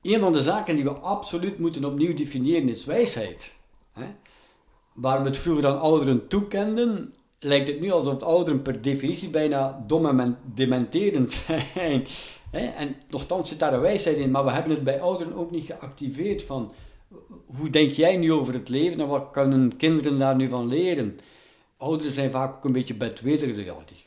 een 0.02 0.20
van 0.20 0.34
de 0.34 0.42
zaken 0.42 0.76
die 0.76 0.84
we 0.84 0.92
absoluut 0.92 1.60
moeten 1.60 1.86
opnieuw 1.86 2.14
definiëren 2.14 2.70
is 2.70 2.86
wijsheid. 2.86 3.56
Waar 4.94 5.22
we 5.22 5.28
het 5.28 5.38
vroeger 5.38 5.68
aan 5.68 5.80
ouderen 5.80 6.28
toekenden, 6.28 7.14
lijkt 7.40 7.68
het 7.68 7.80
nu 7.80 7.92
alsof 7.92 8.22
ouderen 8.22 8.62
per 8.62 8.82
definitie 8.82 9.30
bijna 9.30 9.84
dom 9.88 10.20
en 10.20 10.38
dementerend 10.54 11.32
zijn. 11.48 12.06
En 12.52 12.96
nogthans 13.10 13.50
zit 13.50 13.60
daar 13.60 13.74
een 13.74 13.80
wijsheid 13.80 14.18
in, 14.18 14.32
maar 14.32 14.44
we 14.44 14.52
hebben 14.52 14.72
het 14.72 14.84
bij 14.84 15.02
ouderen 15.02 15.36
ook 15.36 15.52
niet 15.52 15.66
geactiveerd 15.66 16.44
van 16.44 16.74
hoe 17.46 17.70
denk 17.70 17.92
jij 17.92 18.18
nu 18.18 18.34
over 18.34 18.54
het 18.54 18.70
leven 18.70 19.00
en 19.00 19.08
wat 19.08 19.32
kunnen 19.32 19.78
kinderen 19.78 20.20
daar 20.20 20.36
nu 20.36 20.50
van 20.50 20.68
leren? 20.68 21.20
Ouderen 21.78 22.12
zijn 22.12 22.32
vaak 22.32 22.56
ook 22.56 22.64
een 22.64 22.72
beetje 22.72 22.94
bedweterig. 22.94 23.66
Ja, 23.66 23.76
die, 23.86 24.06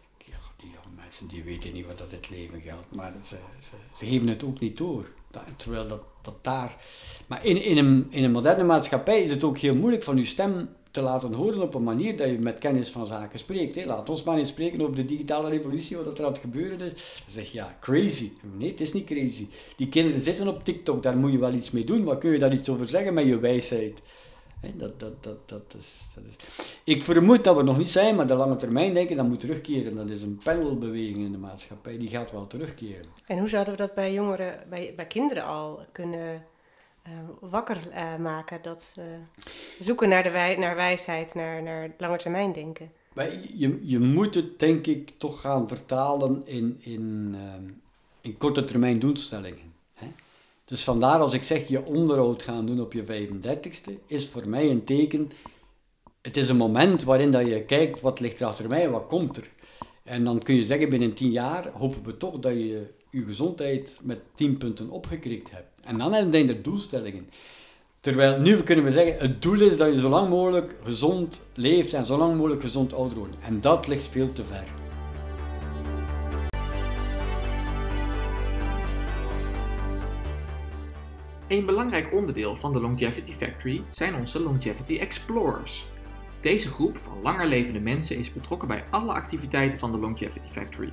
die 0.57 0.71
mensen 0.97 1.29
die 1.29 1.43
weten 1.43 1.73
niet 1.73 1.87
wat 1.87 1.99
dat 1.99 2.11
het 2.11 2.31
leven 2.31 2.61
geldt, 2.61 2.87
maar 2.91 3.13
ze, 3.23 3.37
ze, 3.61 4.07
geven 4.07 4.29
het 4.29 4.45
ook 4.45 4.61
niet 4.61 4.77
door. 4.77 5.09
Terwijl 5.57 5.89
dat, 5.89 6.03
dat 6.23 6.45
daar... 6.45 6.77
Maar 7.27 7.45
in, 7.45 7.63
in, 7.63 7.77
een, 7.77 8.07
in 8.11 8.25
een 8.25 8.33
moderne 8.33 8.65
maatschappij 8.65 9.23
is 9.23 9.31
het 9.31 9.45
ook 9.45 9.59
heel 9.59 9.75
moeilijk 9.75 10.03
van 10.03 10.17
je 10.17 10.25
stem 10.25 10.69
te 10.95 11.01
laten 11.01 11.33
horen 11.33 11.63
op 11.63 11.75
een 11.75 11.83
manier 11.83 12.17
dat 12.17 12.29
je 12.29 12.39
met 12.39 12.59
kennis 12.59 12.91
van 12.91 13.07
zaken 13.07 13.39
spreekt. 13.39 13.85
Laat 13.85 14.11
ons 14.11 14.23
maar 14.23 14.39
eens 14.39 14.49
spreken 14.49 14.81
over 14.81 14.97
de 14.97 15.05
digitale 15.05 15.49
revolutie, 15.49 15.97
wat 15.97 16.19
er 16.19 16.25
aan 16.25 16.33
het 16.33 16.41
gebeuren 16.41 16.81
is. 16.81 16.93
Dan 17.25 17.33
zeg 17.33 17.47
je, 17.51 17.59
ja, 17.59 17.77
crazy. 17.81 18.31
Nee, 18.59 18.71
het 18.71 18.81
is 18.81 18.93
niet 18.93 19.05
crazy. 19.05 19.47
Die 19.77 19.89
kinderen 19.89 20.21
zitten 20.21 20.49
op 20.49 20.65
TikTok, 20.65 21.03
daar 21.03 21.17
moet 21.17 21.33
je 21.33 21.39
wel 21.39 21.55
iets 21.55 21.71
mee 21.71 21.85
doen. 21.85 22.05
Wat 22.05 22.19
kun 22.19 22.31
je 22.31 22.39
daar 22.39 22.53
iets 22.53 22.69
over 22.69 22.89
zeggen 22.89 23.15
met 23.15 23.27
je 23.27 23.39
wijsheid? 23.39 23.99
dat, 24.75 25.01
dat, 25.01 25.23
dat, 25.23 25.49
dat, 25.49 25.75
is, 25.79 26.01
dat 26.15 26.25
is. 26.29 26.67
Ik 26.85 27.03
vermoed 27.03 27.45
dat 27.45 27.57
we 27.57 27.63
nog 27.63 27.79
niet 27.79 27.91
zijn, 27.91 28.17
maar 28.17 28.27
de 28.27 28.35
lange 28.35 28.57
termijn 28.57 28.95
denken 28.95 29.17
dat 29.17 29.29
moet 29.29 29.41
terugkeren. 29.41 29.97
Dat 29.97 30.09
is 30.09 30.23
een 30.23 30.41
pendelbeweging 30.45 31.25
in 31.25 31.33
de 31.33 31.39
maatschappij, 31.39 31.99
die 31.99 32.09
gaat 32.09 32.33
wel 32.33 32.47
terugkeren. 32.47 33.07
En 33.27 33.39
hoe 33.39 33.49
zouden 33.49 33.73
we 33.73 33.79
dat 33.79 33.95
bij 33.95 34.13
jongeren, 34.13 34.59
bij, 34.69 34.93
bij 34.97 35.07
kinderen 35.07 35.45
al 35.45 35.81
kunnen 35.93 36.43
wakker 37.40 37.79
uh, 37.90 38.17
maken. 38.17 38.59
Dat 38.62 38.95
uh, 38.99 39.05
zoeken 39.79 40.09
naar, 40.09 40.23
de 40.23 40.31
wij 40.31 40.57
naar 40.57 40.77
wijsheid, 40.77 41.35
naar, 41.35 41.62
naar 41.62 41.90
langetermijn 41.99 42.53
denken. 42.53 42.90
Maar 43.12 43.31
je, 43.55 43.81
je 43.83 43.99
moet 43.99 44.35
het 44.35 44.59
denk 44.59 44.87
ik 44.87 45.11
toch 45.19 45.40
gaan 45.40 45.69
vertalen 45.69 46.43
in, 46.47 46.77
in, 46.81 47.37
in 48.21 48.37
korte 48.37 48.64
termijn 48.64 48.99
doelstellingen. 48.99 49.73
Hè? 49.95 50.07
Dus 50.64 50.85
vandaar 50.85 51.19
als 51.19 51.33
ik 51.33 51.43
zeg 51.43 51.69
je 51.69 51.85
onderhoud 51.85 52.43
gaan 52.43 52.67
doen 52.67 52.81
op 52.81 52.93
je 52.93 53.05
35ste, 53.05 53.93
is 54.07 54.29
voor 54.29 54.49
mij 54.49 54.71
een 54.71 54.85
teken. 54.85 55.31
Het 56.21 56.37
is 56.37 56.49
een 56.49 56.57
moment 56.57 57.03
waarin 57.03 57.31
dat 57.31 57.47
je 57.47 57.64
kijkt 57.64 58.01
wat 58.01 58.21
ligt 58.21 58.40
er 58.40 58.47
achter 58.47 58.69
mij, 58.69 58.90
wat 58.90 59.07
komt 59.07 59.37
er. 59.37 59.51
En 60.03 60.25
dan 60.25 60.43
kun 60.43 60.55
je 60.55 60.64
zeggen 60.64 60.88
binnen 60.88 61.14
10 61.14 61.31
jaar 61.31 61.71
hopen 61.73 62.05
we 62.05 62.17
toch 62.17 62.38
dat 62.38 62.53
je 62.53 62.87
je 63.14 63.24
gezondheid 63.24 63.98
met 64.03 64.20
10 64.35 64.59
punten 64.59 64.90
opgekrikt 64.90 65.50
hebt. 65.50 65.81
En 65.85 65.96
dan 65.98 66.33
zijn 66.33 66.48
er 66.48 66.62
doelstellingen. 66.62 67.29
Terwijl 68.00 68.40
nu 68.40 68.62
kunnen 68.62 68.85
we 68.85 68.90
zeggen, 68.90 69.18
het 69.18 69.42
doel 69.42 69.61
is 69.61 69.77
dat 69.77 69.94
je 69.94 70.00
zo 70.00 70.09
lang 70.09 70.29
mogelijk 70.29 70.77
gezond 70.83 71.46
leeft 71.55 71.92
en 71.92 72.07
zo 72.07 72.16
lang 72.16 72.37
mogelijk 72.37 72.61
gezond 72.61 72.94
ouder 72.94 73.18
wordt. 73.18 73.37
En 73.40 73.61
dat 73.61 73.87
ligt 73.87 74.09
veel 74.09 74.33
te 74.33 74.44
ver. 74.44 74.64
Een 81.48 81.66
belangrijk 81.66 82.12
onderdeel 82.12 82.57
van 82.57 82.72
de 82.72 82.81
Longevity 82.81 83.33
Factory 83.33 83.83
zijn 83.90 84.14
onze 84.14 84.40
Longevity 84.40 84.98
Explorers. 84.98 85.85
Deze 86.40 86.68
groep 86.68 86.98
van 86.98 87.22
langer 87.22 87.46
levende 87.46 87.81
mensen 87.81 88.16
is 88.18 88.33
betrokken 88.33 88.68
bij 88.68 88.85
alle 88.90 89.12
activiteiten 89.12 89.79
van 89.79 89.92
de 89.92 89.98
Longevity 89.98 90.48
Factory. 90.48 90.92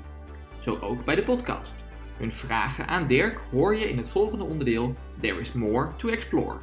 Zo 0.60 0.78
ook 0.82 1.06
bij 1.06 1.16
de 1.16 1.24
podcast. 1.24 1.90
Hun 2.18 2.34
vragen 2.34 2.88
aan 2.88 3.08
Dirk 3.08 3.40
hoor 3.52 3.76
je 3.76 3.90
in 3.90 3.98
het 3.98 4.10
volgende 4.10 4.44
onderdeel 4.44 4.96
There 5.22 5.40
is 5.40 5.52
more 5.52 5.90
to 5.96 6.10
explore. 6.10 6.56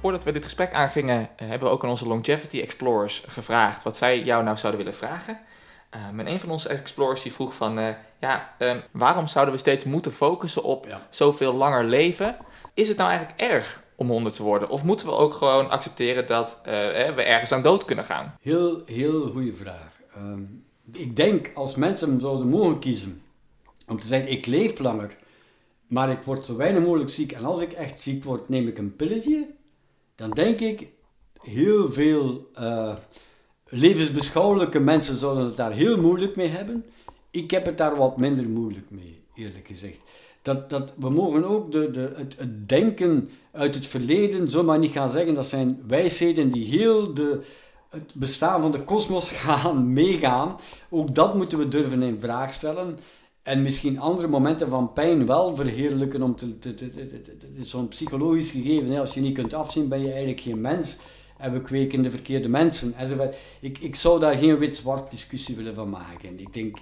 Voordat 0.00 0.24
we 0.24 0.32
dit 0.32 0.44
gesprek 0.44 0.72
aangingen, 0.72 1.28
eh, 1.36 1.48
hebben 1.48 1.68
we 1.68 1.74
ook 1.74 1.84
aan 1.84 1.90
onze 1.90 2.08
Longevity 2.08 2.60
Explorers 2.60 3.22
gevraagd 3.26 3.82
wat 3.82 3.96
zij 3.96 4.22
jou 4.22 4.44
nou 4.44 4.56
zouden 4.56 4.84
willen 4.84 4.98
vragen. 4.98 5.38
Um, 6.10 6.20
en 6.20 6.28
een 6.28 6.40
van 6.40 6.50
onze 6.50 6.68
explorers 6.68 7.22
die 7.22 7.32
vroeg 7.32 7.54
van, 7.54 7.78
uh, 7.78 7.88
ja, 8.20 8.54
um, 8.58 8.82
waarom 8.90 9.26
zouden 9.26 9.54
we 9.54 9.60
steeds 9.60 9.84
moeten 9.84 10.12
focussen 10.12 10.62
op 10.62 10.86
ja. 10.86 11.06
zoveel 11.10 11.54
langer 11.54 11.84
leven? 11.84 12.36
Is 12.74 12.88
het 12.88 12.96
nou 12.96 13.10
eigenlijk 13.10 13.40
erg 13.40 13.82
om 13.94 14.08
100 14.08 14.34
te 14.34 14.42
worden? 14.42 14.68
Of 14.68 14.84
moeten 14.84 15.06
we 15.06 15.12
ook 15.12 15.34
gewoon 15.34 15.70
accepteren 15.70 16.26
dat 16.26 16.58
uh, 16.60 16.72
we 17.14 17.22
ergens 17.22 17.52
aan 17.52 17.62
dood 17.62 17.84
kunnen 17.84 18.04
gaan? 18.04 18.34
Heel, 18.40 18.82
heel 18.86 19.28
goede 19.28 19.52
vraag. 19.52 19.95
Ehm, 20.16 20.42
ik 20.92 21.16
denk 21.16 21.50
als 21.54 21.74
mensen 21.74 22.20
zouden 22.20 22.48
mogen 22.48 22.78
kiezen 22.78 23.22
om 23.86 24.00
te 24.00 24.06
zeggen: 24.06 24.30
ik 24.30 24.46
leef 24.46 24.78
langer, 24.78 25.16
maar 25.86 26.10
ik 26.10 26.22
word 26.22 26.46
zo 26.46 26.56
weinig 26.56 26.82
mogelijk 26.82 27.10
ziek. 27.10 27.32
En 27.32 27.44
als 27.44 27.60
ik 27.60 27.72
echt 27.72 28.02
ziek 28.02 28.24
word, 28.24 28.48
neem 28.48 28.68
ik 28.68 28.78
een 28.78 28.96
pilletje. 28.96 29.46
Dan 30.14 30.30
denk 30.30 30.60
ik 30.60 30.88
heel 31.40 31.92
veel 31.92 32.50
uh, 32.58 32.96
levensbeschouwelijke 33.68 34.80
mensen 34.80 35.16
zouden 35.16 35.44
het 35.44 35.56
daar 35.56 35.72
heel 35.72 36.00
moeilijk 36.00 36.36
mee 36.36 36.48
hebben. 36.48 36.84
Ik 37.30 37.50
heb 37.50 37.66
het 37.66 37.78
daar 37.78 37.96
wat 37.96 38.16
minder 38.16 38.48
moeilijk 38.48 38.90
mee, 38.90 39.20
eerlijk 39.34 39.66
gezegd. 39.66 40.00
Dat, 40.42 40.70
dat, 40.70 40.94
we 40.98 41.10
mogen 41.10 41.44
ook 41.44 41.72
de, 41.72 41.90
de, 41.90 42.12
het, 42.16 42.38
het 42.38 42.68
denken 42.68 43.30
uit 43.52 43.74
het 43.74 43.86
verleden 43.86 44.50
zomaar 44.50 44.78
niet 44.78 44.92
gaan 44.92 45.10
zeggen. 45.10 45.34
Dat 45.34 45.46
zijn 45.46 45.82
wijsheden 45.86 46.52
die 46.52 46.66
heel 46.66 47.14
de, 47.14 47.40
het 47.90 48.12
bestaan 48.14 48.60
van 48.60 48.72
de 48.72 48.82
kosmos 48.82 49.30
gaan 49.42 49.92
meegaan. 49.92 50.56
Ook 50.88 51.14
dat 51.14 51.34
moeten 51.34 51.58
we 51.58 51.68
durven 51.68 52.02
in 52.02 52.20
vraag 52.20 52.52
stellen. 52.52 52.98
En 53.42 53.62
misschien 53.62 54.00
andere 54.00 54.28
momenten 54.28 54.68
van 54.68 54.92
pijn 54.92 55.26
wel 55.26 55.56
verheerlijken 55.56 56.22
om 56.22 56.36
te. 56.36 56.58
te, 56.58 56.74
te, 56.74 56.90
te 56.90 57.34
Zo'n 57.60 57.88
psychologisch 57.88 58.50
gegeven. 58.50 58.90
Hè. 58.90 59.00
Als 59.00 59.14
je 59.14 59.20
niet 59.20 59.34
kunt 59.34 59.54
afzien, 59.54 59.88
ben 59.88 60.00
je 60.00 60.08
eigenlijk 60.10 60.40
geen 60.40 60.60
mens. 60.60 60.96
En 61.38 61.52
we 61.52 61.60
kweken 61.60 62.02
de 62.02 62.10
verkeerde 62.10 62.48
mensen. 62.48 62.94
Ik, 63.60 63.78
ik 63.78 63.96
zou 63.96 64.20
daar 64.20 64.36
geen 64.36 64.58
wit-zwart 64.58 65.10
discussie 65.10 65.56
willen 65.56 65.74
van 65.74 65.90
maken. 65.90 66.38
Ik 66.38 66.52
denk 66.52 66.76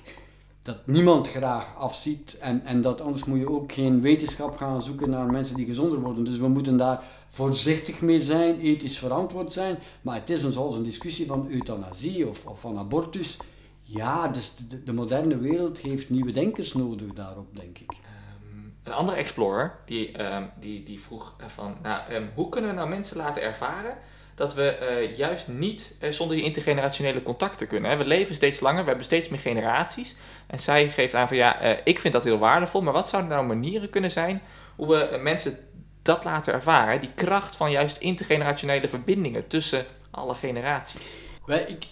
dat 0.65 0.87
niemand 0.87 1.29
graag 1.29 1.77
afziet. 1.77 2.39
En, 2.39 2.65
en 2.65 2.81
dat 2.81 3.01
anders 3.01 3.25
moet 3.25 3.39
je 3.39 3.51
ook 3.51 3.73
geen 3.73 4.01
wetenschap 4.01 4.57
gaan 4.57 4.83
zoeken 4.83 5.11
naar 5.11 5.27
mensen 5.27 5.57
die 5.57 5.67
gezonder 5.67 6.01
worden. 6.01 6.25
Dus 6.25 6.39
we 6.39 6.49
moeten 6.49 6.77
daar 6.77 7.03
voorzichtig 7.29 8.01
mee 8.01 8.21
zijn, 8.21 8.61
ethisch 8.61 8.99
verantwoord 8.99 9.53
zijn. 9.53 9.79
Maar 10.03 10.15
het 10.15 10.31
is 10.31 10.43
een, 10.43 10.53
zoals 10.53 10.77
een 10.77 10.83
discussie 10.83 11.27
van 11.27 11.47
euthanasie 11.51 12.29
of, 12.29 12.47
of 12.47 12.61
van 12.61 12.79
abortus. 12.79 13.37
Ja, 13.83 14.29
dus 14.29 14.55
de, 14.69 14.83
de, 14.83 14.93
moderne 14.93 15.39
wereld 15.39 15.79
heeft 15.79 16.11
nieuwe 16.11 16.33
denkers 16.33 16.75
nodig 16.75 17.13
daarop, 17.13 17.57
denk 17.57 17.79
ik. 17.79 17.91
Ehm, 17.91 18.59
een 18.83 18.93
andere 18.93 19.19
explorer 19.19 19.79
die, 19.87 20.35
um, 20.35 20.51
die, 20.61 20.83
die 20.83 21.01
vroeg 21.01 21.37
van, 21.47 21.77
nou, 21.83 22.13
um, 22.13 22.31
hoe 22.35 22.49
kunnen 22.49 22.71
we 22.71 22.77
nou 22.77 22.89
mensen 22.89 23.17
laten 23.17 23.43
ervaren 23.43 23.97
dat 24.35 24.55
we 24.55 24.79
uh, 24.81 25.17
juist 25.17 25.49
niet 25.49 25.97
uh, 26.03 26.11
zonder 26.11 26.37
die 26.37 26.45
intergenerationele 26.45 27.23
contacten 27.23 27.67
kunnen. 27.67 27.99
We 27.99 28.05
leven 28.05 28.35
steeds 28.35 28.61
langer, 28.61 28.81
we 28.81 28.87
hebben 28.87 29.05
steeds 29.05 29.29
meer 29.29 29.39
generaties. 29.41 30.17
En 30.47 30.59
zij 30.59 30.89
geeft 30.89 31.15
aan 31.15 31.29
van 31.29 31.37
ja, 31.37 31.65
uh, 31.65 31.79
ik 31.85 31.99
vind 31.99 32.15
dat 32.15 32.25
heel 32.25 32.39
waardevol, 32.39 32.83
maar 32.83 32.93
wat 32.93 33.09
zouden 33.09 33.31
nou 33.31 33.47
manieren 33.47 33.91
kunnen 33.91 34.11
zijn 34.11 34.43
hoe 34.77 34.89
we 34.89 35.19
mensen 35.23 35.59
dat 36.03 36.25
laten 36.25 36.53
ervaren? 36.53 37.01
Die 37.01 37.13
kracht 37.15 37.57
van 37.57 37.71
juist 37.71 37.97
intergenerationele 37.97 38.89
verbindingen 38.89 39.47
tussen 39.47 39.85
alle 40.11 40.35
generaties. 40.35 41.15
Ik, 41.47 41.87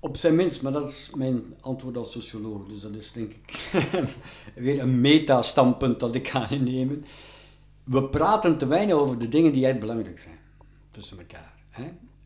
op 0.00 0.16
zijn 0.16 0.34
minst, 0.34 0.62
maar 0.62 0.72
dat 0.72 0.88
is 0.88 1.10
mijn 1.14 1.54
antwoord 1.60 1.96
als 1.96 2.12
socioloog, 2.12 2.66
dus 2.66 2.80
dat 2.80 2.94
is 2.94 3.12
denk 3.12 3.32
ik 3.32 3.70
weer 4.54 4.80
een 4.80 5.00
meta-standpunt 5.00 6.00
dat 6.00 6.14
ik 6.14 6.28
ga 6.28 6.50
innemen. 6.50 7.04
We 7.84 8.04
praten 8.08 8.58
te 8.58 8.66
weinig 8.66 8.94
over 8.94 9.18
de 9.18 9.28
dingen 9.28 9.52
die 9.52 9.66
echt 9.66 9.80
belangrijk 9.80 10.18
zijn 10.18 10.38
tussen 10.90 11.18
elkaar. 11.18 11.52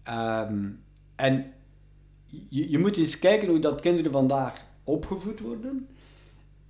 Um, 0.08 0.84
en 1.14 1.52
je, 2.48 2.70
je, 2.70 2.78
moet 2.78 2.96
eens 2.96 3.18
kijken 3.18 3.48
hoe 3.48 3.58
dat 3.58 3.80
kinderen 3.80 4.12
vandaag 4.12 4.64
opgevoed 4.84 5.40
worden. 5.40 5.88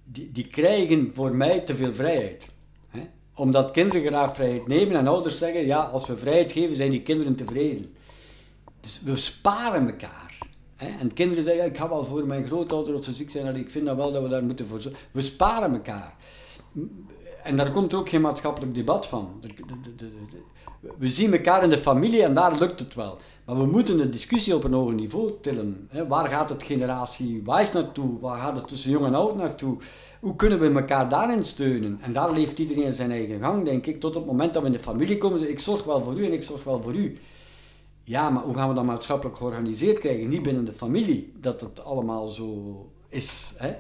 Die, 0.05 0.33
die 0.33 0.47
krijgen 0.47 1.11
voor 1.15 1.35
mij 1.35 1.61
te 1.61 1.77
veel 1.77 1.93
vrijheid. 1.93 2.49
Hè? 2.89 3.01
Omdat 3.35 3.71
kinderen 3.71 4.07
graag 4.07 4.35
vrijheid 4.35 4.67
nemen 4.67 4.97
en 4.97 5.07
ouders 5.07 5.39
zeggen, 5.39 5.67
ja, 5.67 5.83
als 5.83 6.07
we 6.07 6.17
vrijheid 6.17 6.53
geven, 6.53 6.77
zijn 6.77 6.91
die 6.91 7.03
kinderen 7.03 7.35
tevreden. 7.35 7.95
Dus 8.81 9.03
we 9.03 9.17
sparen 9.17 9.87
elkaar. 9.87 10.39
Hè? 10.77 10.99
En 10.99 11.12
kinderen 11.12 11.45
zeggen, 11.45 11.65
ik 11.65 11.77
ga 11.77 11.89
wel 11.89 12.05
voor 12.05 12.27
mijn 12.27 12.47
grootouders 12.47 12.97
als 12.97 13.07
ze 13.07 13.12
ziek 13.12 13.31
zijn, 13.31 13.57
ik 13.57 13.71
vind 13.71 13.87
dat 13.87 13.97
wel 13.97 14.12
dat 14.12 14.23
we 14.23 14.29
daar 14.29 14.45
moeten 14.45 14.67
voor 14.67 14.81
zorgen. 14.81 15.01
We 15.11 15.21
sparen 15.21 15.73
elkaar. 15.73 16.15
En 17.43 17.57
daar 17.57 17.71
komt 17.71 17.95
ook 17.95 18.09
geen 18.09 18.21
maatschappelijk 18.21 18.75
debat 18.75 19.07
van. 19.07 19.41
We 20.99 21.09
zien 21.09 21.33
elkaar 21.33 21.62
in 21.62 21.70
de 21.70 21.79
familie 21.79 22.22
en 22.22 22.35
daar 22.35 22.59
lukt 22.59 22.81
het 22.81 22.94
wel. 22.94 23.18
Maar 23.44 23.57
we 23.57 23.66
moeten 23.66 23.96
de 23.96 24.09
discussie 24.09 24.55
op 24.55 24.64
een 24.64 24.72
hoger 24.72 24.94
niveau 24.94 25.33
tillen. 25.40 25.88
Waar 26.09 26.31
gaat 26.31 26.49
het 26.49 26.62
generatie 26.62 27.42
wijs 27.44 27.72
naartoe? 27.72 28.20
Waar 28.20 28.40
gaat 28.40 28.57
het 28.57 28.68
tussen 28.68 28.90
jong 28.90 29.07
en 29.07 29.14
oud 29.14 29.37
naartoe? 29.37 29.77
Hoe 30.20 30.37
kunnen 30.37 30.61
we 30.61 30.81
elkaar 30.81 31.09
daarin 31.09 31.44
steunen? 31.44 31.99
En 32.01 32.12
daar 32.12 32.33
leeft 32.33 32.59
iedereen 32.59 32.92
zijn 32.92 33.11
eigen 33.11 33.40
gang, 33.40 33.64
denk 33.64 33.87
ik. 33.87 34.01
Tot 34.01 34.16
op 34.16 34.22
het 34.22 34.31
moment 34.33 34.53
dat 34.53 34.62
we 34.62 34.68
in 34.68 34.75
de 34.75 34.83
familie 34.83 35.18
komen, 35.18 35.51
ik 35.51 35.59
zorg 35.59 35.85
wel 35.85 36.03
voor 36.03 36.18
u 36.18 36.25
en 36.25 36.33
ik 36.33 36.42
zorg 36.42 36.64
wel 36.64 36.81
voor 36.83 36.94
u. 36.94 37.18
Ja, 38.05 38.31
maar 38.31 38.42
hoe 38.42 38.55
gaan 38.55 38.68
we 38.68 38.75
dat 38.75 38.85
maatschappelijk 38.85 39.37
georganiseerd 39.37 39.99
krijgen? 39.99 40.29
Niet 40.29 40.42
binnen 40.42 40.64
de 40.64 40.72
familie, 40.72 41.33
dat 41.40 41.61
het 41.61 41.85
allemaal 41.85 42.27
zo 42.27 42.90
is. 43.09 43.55
Hè? 43.57 43.75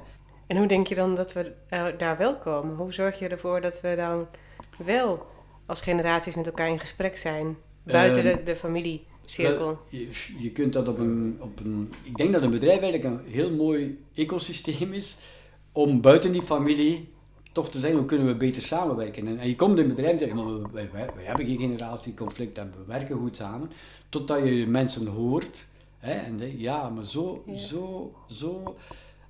En 0.46 0.56
hoe 0.56 0.66
denk 0.66 0.86
je 0.86 0.94
dan 0.94 1.14
dat 1.14 1.32
we 1.32 1.52
uh, 1.70 1.84
daar 1.98 2.16
wel 2.18 2.36
komen? 2.36 2.76
Hoe 2.76 2.92
zorg 2.92 3.18
je 3.18 3.28
ervoor 3.28 3.60
dat 3.60 3.80
we 3.80 3.94
dan 3.96 4.26
wel 4.84 5.26
als 5.66 5.80
generaties 5.80 6.34
met 6.34 6.46
elkaar 6.46 6.68
in 6.68 6.80
gesprek 6.80 7.16
zijn 7.16 7.56
buiten 7.82 8.22
de, 8.22 8.42
de 8.42 8.56
familiecirkel? 8.56 9.78
Je, 9.88 10.08
je, 10.38 10.50
kunt 10.50 10.72
dat 10.72 10.88
op 10.88 10.98
een, 10.98 11.36
op 11.40 11.60
een... 11.60 11.92
Ik 12.02 12.16
denk 12.16 12.32
dat 12.32 12.42
een 12.42 12.50
bedrijf 12.50 12.80
eigenlijk 12.80 13.04
een 13.04 13.32
heel 13.32 13.50
mooi 13.50 14.04
ecosysteem 14.14 14.92
is 14.92 15.18
om 15.72 16.00
buiten 16.00 16.32
die 16.32 16.42
familie 16.42 17.08
toch 17.52 17.70
te 17.70 17.78
zeggen, 17.78 17.98
hoe 17.98 18.08
kunnen 18.08 18.26
we 18.26 18.34
beter 18.34 18.62
samenwerken? 18.62 19.26
En, 19.26 19.38
en 19.38 19.48
je 19.48 19.56
komt 19.56 19.78
in 19.78 19.82
een 19.84 19.94
bedrijf 19.94 20.12
en 20.12 20.18
zegt, 20.18 20.34
maar 20.34 20.72
wij, 20.72 20.88
wij, 20.92 21.08
hebben 21.16 21.46
geen 21.46 21.58
generatieconflict 21.58 22.58
en 22.58 22.72
we 22.76 22.84
werken 22.92 23.16
goed 23.16 23.36
samen. 23.36 23.70
Totdat 24.08 24.38
je 24.38 24.66
mensen 24.66 25.06
hoort 25.06 25.66
hè, 25.98 26.12
en 26.12 26.36
denkt, 26.36 26.60
ja, 26.60 26.88
maar 26.88 27.04
zo, 27.04 27.44
zo, 27.54 28.14
zo... 28.28 28.76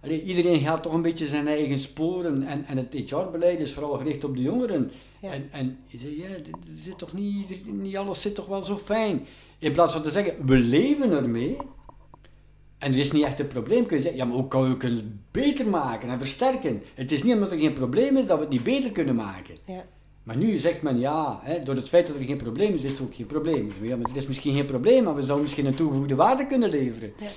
iedereen 0.03 0.61
gaat 0.61 0.83
toch 0.83 0.93
een 0.93 1.03
beetje 1.03 1.27
zijn 1.27 1.49
eigen 1.49 1.79
sporen 1.79 2.43
en, 2.43 2.67
en 2.67 2.77
het 2.77 2.95
HR-beleid 2.95 3.61
is 3.61 3.73
vooral 3.73 3.99
gericht 3.99 4.25
op 4.25 4.37
de 4.37 4.43
jongeren. 4.43 4.91
En, 5.21 5.49
en 5.51 5.79
je 5.87 5.99
zegt, 5.99 6.17
ja, 6.17 6.29
zit 6.75 6.99
toch 6.99 7.13
niet, 7.13 7.67
niet 7.67 7.97
alles 7.97 8.23
zit 8.23 8.35
toch 8.35 8.47
wel 8.47 8.63
zo 8.63 8.77
fijn. 8.77 9.27
In 9.59 9.73
plaats 9.73 9.93
van 9.93 10.03
te 10.03 10.11
zeggen, 10.11 10.47
we 10.47 10.59
leven 10.59 11.13
ermee, 11.13 11.57
en 12.79 12.93
er 12.93 12.99
is 12.99 13.13
niet 13.13 13.25
echt 13.25 13.41
een 13.41 13.47
probleem. 13.47 13.87
Kun 13.87 13.97
je 13.97 14.03
zeggen, 14.03 14.21
ja, 14.21 14.27
maar 14.27 14.37
hoe 14.37 14.49
kan 14.49 14.77
kunnen 14.77 14.99
het 14.99 15.33
beter 15.33 15.69
maken 15.69 16.09
en 16.09 16.19
versterken? 16.19 16.83
Het 16.95 17.13
is 17.13 17.23
niet 17.23 17.35
omdat 17.35 17.51
er 17.51 17.59
geen 17.59 17.73
probleem 17.73 18.17
is 18.17 18.27
dat 18.27 18.37
we 18.37 18.43
het 18.43 18.53
niet 18.53 18.63
beter 18.63 18.93
kunnen 18.93 19.15
maken. 19.15 19.57
Ja. 19.65 19.85
Maar 20.23 20.37
nu 20.37 20.57
zegt 20.57 20.83
men 20.83 20.99
ja, 20.99 21.41
hè, 21.43 21.63
door 21.63 21.75
het 21.75 21.89
feit 21.89 22.07
dat 22.07 22.17
er 22.17 22.25
geen 22.25 22.37
probleem 22.37 22.75
is, 22.75 22.83
is 22.83 22.91
het 22.91 23.01
ook 23.01 23.15
geen 23.15 23.27
probleem. 23.27 23.71
Ja, 23.83 23.97
maar 23.97 24.09
het 24.09 24.17
is 24.17 24.27
misschien 24.27 24.55
geen 24.55 24.67
probleem, 24.67 25.05
maar 25.05 25.15
we 25.15 25.21
zouden 25.21 25.43
misschien 25.43 25.67
een 25.67 25.75
toegevoegde 25.75 26.15
waarde 26.15 26.47
kunnen 26.47 26.71
leveren. 26.71 27.13
Ja. 27.19 27.29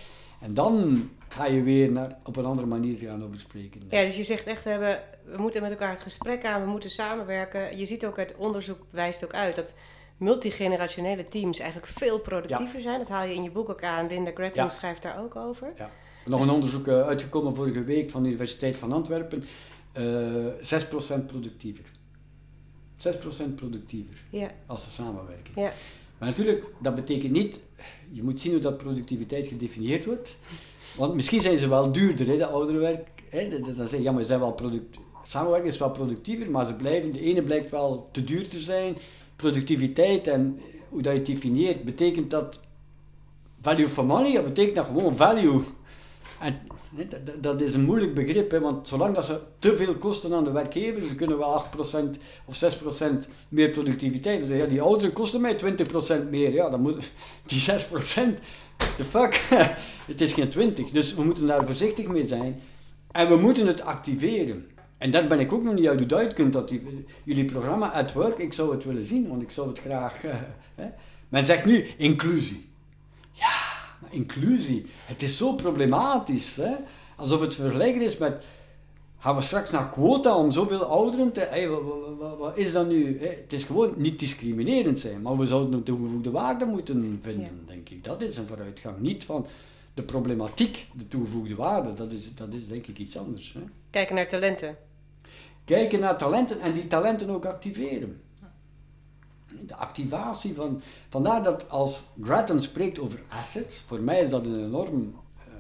En 0.42 0.54
dan 0.54 1.10
ga 1.28 1.46
je 1.46 1.62
weer 1.62 1.92
naar, 1.92 2.18
op 2.24 2.36
een 2.36 2.46
andere 2.46 2.68
manier 2.68 2.96
gaan 2.96 3.24
over 3.24 3.40
spreken. 3.40 3.82
Ja, 3.90 4.04
dus 4.04 4.16
je 4.16 4.24
zegt 4.24 4.48
echt, 4.48 4.64
we, 4.64 4.70
hebben, 4.70 5.02
we 5.26 5.38
moeten 5.38 5.62
met 5.62 5.72
elkaar 5.72 5.92
het 5.92 6.02
gesprek 6.02 6.46
aan, 6.46 6.62
we 6.64 6.70
moeten 6.70 6.90
samenwerken. 6.90 7.78
Je 7.78 7.86
ziet 7.86 8.06
ook, 8.06 8.18
het 8.18 8.36
onderzoek 8.38 8.80
wijst 8.90 9.24
ook 9.24 9.34
uit 9.34 9.56
dat 9.56 9.76
multigenerationele 10.18 11.24
teams 11.24 11.60
eigenlijk 11.60 11.92
veel 11.92 12.20
productiever 12.20 12.82
zijn. 12.82 13.00
Dat 13.00 13.08
haal 13.08 13.26
je 13.26 13.34
in 13.34 13.44
je 13.44 13.52
boek 13.52 13.70
ook 13.70 13.84
aan. 13.84 14.08
Linda 14.08 14.32
Gretton 14.34 14.70
schrijft 14.70 15.02
daar 15.02 15.24
ook 15.24 15.36
over. 15.36 15.74
Ja. 15.78 15.90
Nog 16.26 16.44
een 16.44 16.54
onderzoek 16.54 16.88
uh, 16.88 17.02
uitgekomen 17.02 17.56
vorige 17.56 17.84
week 17.84 18.10
van 18.10 18.22
de 18.22 18.28
Universiteit 18.28 18.78
van 18.78 18.92
Antwerpen. 18.92 19.44
Uh, 19.98 20.48
eh, 20.48 20.84
6% 21.22 21.26
productiever. 21.26 21.86
6% 22.98 23.56
productiever 23.56 24.18
ja. 24.30 24.52
als 24.66 24.84
ze 24.84 24.90
samenwerken. 24.90 25.54
Ja. 25.56 25.74
Maar 26.18 26.30
natuurlijk, 26.30 26.66
dat 26.80 26.96
betekent 26.96 27.32
niet, 27.32 27.60
je 28.12 28.24
moet 28.24 28.40
zien 28.40 28.52
hoe 28.52 28.62
dat 28.62 28.78
productiviteit 28.78 29.48
gedefinieerd 29.48 30.06
wordt. 30.06 30.36
Want 30.98 31.14
misschien 31.14 31.42
zijn 31.42 31.58
ze 31.58 31.70
wel 31.70 31.92
duurder, 31.92 32.28
hè, 32.28 32.38
de 32.38 32.48
ouderenwerk. 32.48 33.08
Hè, 33.30 33.50
zeg 33.76 33.92
je, 33.92 34.02
ja, 34.02 34.12
maar 34.12 34.22
ze 34.22 34.28
zijn 34.28 34.40
wel 34.40 34.56
samenwerken 35.24 35.70
is 35.70 35.78
wel 35.78 35.92
productiever, 35.92 36.52
maar 36.52 36.66
ze 36.66 36.74
blijven, 36.74 37.14
de 37.14 37.22
ene 37.22 37.42
blijkt 37.42 37.72
wel 37.72 38.10
te 38.12 38.24
duur 38.24 38.48
te 38.48 38.60
zijn, 38.60 38.98
productiviteit 39.36 40.28
en 40.28 40.60
hoe 40.90 41.02
dat 41.02 41.12
je 41.12 41.18
het 41.18 41.28
definieert, 41.28 41.84
betekent 41.84 42.30
dat 42.30 42.60
value 43.62 43.90
for 43.90 44.06
money? 44.06 44.34
Dat 44.34 44.44
betekent 44.44 44.76
dat 44.76 44.86
gewoon 44.86 45.16
value. 45.16 45.62
Dat, 47.24 47.44
dat 47.44 47.62
is 47.62 47.74
een 47.74 47.86
moeilijk 47.86 48.14
begrip, 48.14 48.52
hè, 48.52 48.60
want 48.60 48.88
zolang 48.88 49.16
dat 49.16 49.26
ze 49.26 49.40
te 49.60 49.76
veel 49.76 49.96
kosten 49.96 50.34
aan 50.34 50.44
de 50.44 50.52
werkgever, 50.52 51.04
ze 51.04 51.16
kunnen 51.16 51.38
wel 51.38 51.64
8% 51.64 52.18
of 52.46 52.64
6% 52.64 53.28
meer 53.50 53.70
productiviteit. 53.70 54.48
Dus 54.48 54.58
ja, 54.58 54.66
die 54.66 54.82
ouderen 54.82 55.14
kosten 55.14 55.42
mij 55.42 55.58
20% 56.26 56.30
meer. 56.30 56.52
Ja, 56.52 56.70
dan 56.70 56.82
moet 56.82 57.12
die 57.48 57.62
6%, 57.62 57.64
the 58.78 59.06
fuck, 59.06 59.36
het 60.12 60.22
is 60.22 60.34
geen 60.34 60.50
20. 60.50 60.90
Dus 60.90 61.14
we 61.16 61.24
moeten 61.24 61.48
daar 61.48 61.66
voorzichtig 61.66 62.08
mee 62.08 62.26
zijn. 62.26 62.62
En 63.12 63.30
we 63.30 63.36
moeten 63.36 63.68
het 63.68 63.82
activeren. 63.82 64.68
En 64.98 65.12
daar 65.12 65.28
ben 65.28 65.40
ik 65.40 65.54
ook 65.54 65.64
nog 65.64 65.74
niet 65.74 65.88
uit 65.88 66.12
hoe 66.12 66.34
kunt 66.34 66.54
dat 66.54 66.74
jullie 67.24 67.46
programma 67.46 67.92
at 67.92 68.14
work, 68.14 68.38
ik 68.38 68.54
zou 68.54 68.72
het 68.72 68.84
willen 68.84 69.04
zien, 69.04 69.28
want 69.28 69.42
ik 69.42 69.52
zou 69.52 69.68
het 69.68 69.80
graag. 69.80 70.22
Hè. 70.76 70.88
Men 71.30 71.46
zegt 71.46 71.66
nu 71.66 71.86
inclusie. 71.98 72.69
Inclusie, 74.10 74.86
het 75.06 75.22
is 75.22 75.38
zo 75.38 75.54
problematisch. 75.54 76.56
Hè? 76.56 76.76
Alsof 77.16 77.42
het 77.42 77.56
vergelijken 77.56 78.02
is 78.02 78.18
met. 78.18 78.46
Gaan 79.20 79.36
we 79.36 79.42
straks 79.42 79.72
naar 79.72 79.90
quota 79.90 80.36
om 80.36 80.52
zoveel 80.52 80.84
ouderen 80.84 81.32
te. 81.32 81.40
Hey, 81.40 81.70
wat, 81.70 81.82
wat, 82.18 82.38
wat, 82.38 82.58
is 82.58 82.72
dat 82.72 82.88
nu? 82.88 83.20
Het 83.22 83.54
is 83.54 83.64
gewoon 83.64 83.94
niet 83.98 84.20
discriminerend 84.20 85.00
zijn, 85.00 85.22
maar 85.22 85.38
we 85.38 85.46
zouden 85.46 85.74
ook 85.74 85.86
de 85.86 85.92
toegevoegde 85.92 86.32
waarde 86.32 86.66
moeten 86.66 87.20
vinden, 87.22 87.64
denk 87.66 87.90
ik. 87.90 88.04
Dat 88.04 88.22
is 88.22 88.38
een 88.38 88.48
vooruitgang. 88.48 89.00
Niet 89.00 89.24
van 89.24 89.48
de 89.94 90.04
problematiek, 90.04 90.88
de 90.94 91.08
toegevoegde 91.08 91.56
waarde, 91.56 91.94
dat 91.94 92.12
is, 92.12 92.36
dat 92.36 92.54
is 92.54 92.68
denk 92.68 92.88
ik 92.88 92.98
iets 92.98 93.18
anders. 93.18 93.54
Hè? 93.54 93.62
Kijken 93.90 94.16
naar 94.16 94.28
talenten. 94.28 94.78
Kijken 95.66 96.00
naar 96.00 96.18
talenten 96.18 96.62
en 96.62 96.74
die 96.74 96.88
talenten 96.88 97.30
ook 97.30 97.46
activeren. 97.46 98.22
De 99.66 99.76
activatie 99.76 100.54
van. 100.54 100.82
Vandaar 101.10 101.44
dat 101.44 101.70
als 101.70 102.08
Grattan 102.24 102.62
spreekt 102.62 103.00
over 103.00 103.22
assets, 103.28 103.80
voor 103.80 104.00
mij 104.00 104.22
is 104.22 104.30
dat 104.30 104.46
een 104.46 104.66
enorm 104.66 105.16
uh, 105.48 105.54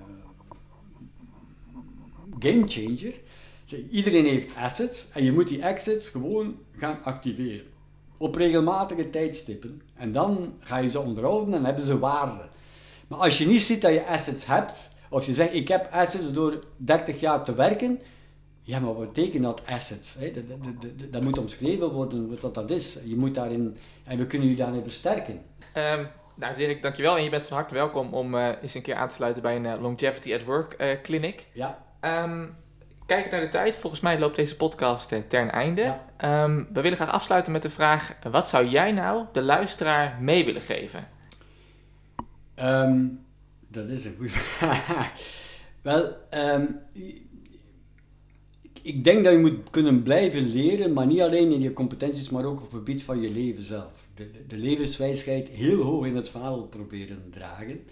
game 2.39 2.67
changer. 2.67 3.19
Iedereen 3.91 4.25
heeft 4.25 4.55
assets 4.55 5.07
en 5.13 5.23
je 5.23 5.31
moet 5.31 5.47
die 5.47 5.65
assets 5.65 6.09
gewoon 6.09 6.55
gaan 6.71 7.03
activeren. 7.03 7.65
Op 8.17 8.35
regelmatige 8.35 9.09
tijdstippen. 9.09 9.81
En 9.95 10.11
dan 10.11 10.53
ga 10.59 10.77
je 10.77 10.89
ze 10.89 10.99
onderhouden 10.99 11.53
en 11.53 11.65
hebben 11.65 11.83
ze 11.83 11.99
waarde. 11.99 12.49
Maar 13.07 13.19
als 13.19 13.37
je 13.37 13.47
niet 13.47 13.61
ziet 13.61 13.81
dat 13.81 13.93
je 13.93 14.05
assets 14.05 14.45
hebt, 14.45 14.89
of 15.09 15.25
je 15.25 15.33
zegt 15.33 15.53
ik 15.53 15.67
heb 15.67 15.91
assets 15.91 16.33
door 16.33 16.63
30 16.77 17.19
jaar 17.19 17.43
te 17.43 17.55
werken, 17.55 17.99
ja, 18.69 18.79
maar 18.79 18.93
wat 18.93 19.13
betekent 19.13 19.43
dat 19.43 19.61
assets? 19.65 20.15
Hè? 20.19 20.31
Dat, 20.31 20.43
dat, 20.47 21.11
dat, 21.11 21.23
moet 21.23 21.37
omschreven 21.37 21.91
worden 21.91 22.39
wat 22.41 22.53
dat 22.53 22.69
is. 22.69 22.99
Je 23.05 23.15
moet 23.15 23.35
daarin, 23.35 23.77
en 24.03 24.17
we 24.17 24.25
kunnen 24.25 24.49
je 24.49 24.55
daarin 24.55 24.83
versterken. 24.83 25.33
Um, 25.73 26.07
nou, 26.35 26.55
Dirk, 26.55 26.81
dankjewel. 26.81 27.17
En 27.17 27.23
je 27.23 27.29
bent 27.29 27.43
van 27.43 27.57
harte 27.57 27.73
welkom 27.73 28.13
om 28.13 28.35
uh, 28.35 28.49
eens 28.61 28.73
een 28.73 28.81
keer 28.81 28.95
aan 28.95 29.07
te 29.07 29.15
sluiten 29.15 29.41
bij 29.41 29.55
een 29.55 29.65
uh, 29.65 29.81
Longevity 29.81 30.33
at 30.33 30.43
Work 30.43 30.75
uh, 30.81 31.01
clinic. 31.01 31.45
Ja. 31.53 31.85
Um, 32.01 32.55
kijken 33.05 33.31
naar 33.31 33.41
de 33.41 33.49
tijd. 33.49 33.77
Volgens 33.77 34.01
mij 34.01 34.19
loopt 34.19 34.35
deze 34.35 34.55
podcast 34.55 35.29
ten 35.29 35.51
einde. 35.51 35.81
Ja. 36.17 36.43
Um, 36.43 36.67
we 36.73 36.81
willen 36.81 36.97
graag 36.97 37.11
afsluiten 37.11 37.51
met 37.51 37.61
de 37.61 37.69
vraag: 37.69 38.15
wat 38.31 38.47
zou 38.47 38.67
jij 38.67 38.91
nou 38.91 39.25
de 39.31 39.41
luisteraar 39.41 40.17
mee 40.21 40.45
willen 40.45 40.61
geven? 40.61 41.07
dat 43.67 43.87
is 43.87 44.05
een 44.05 44.15
goede 44.17 44.31
vraag. 44.57 45.11
Wel, 45.81 46.15
ik 48.81 49.03
denk 49.03 49.23
dat 49.23 49.33
je 49.33 49.39
moet 49.39 49.69
kunnen 49.69 50.03
blijven 50.03 50.51
leren, 50.51 50.93
maar 50.93 51.05
niet 51.05 51.21
alleen 51.21 51.51
in 51.51 51.61
je 51.61 51.73
competenties, 51.73 52.29
maar 52.29 52.45
ook 52.45 52.61
op 52.61 52.71
het 52.71 52.79
gebied 52.79 53.03
van 53.03 53.21
je 53.21 53.29
leven 53.29 53.63
zelf. 53.63 54.07
De, 54.15 54.31
de, 54.47 54.57
levenswijsheid 54.57 55.49
heel 55.49 55.81
hoog 55.81 56.05
in 56.05 56.15
het 56.15 56.29
vaandel 56.29 56.63
proberen 56.63 57.23
dragen. 57.31 57.83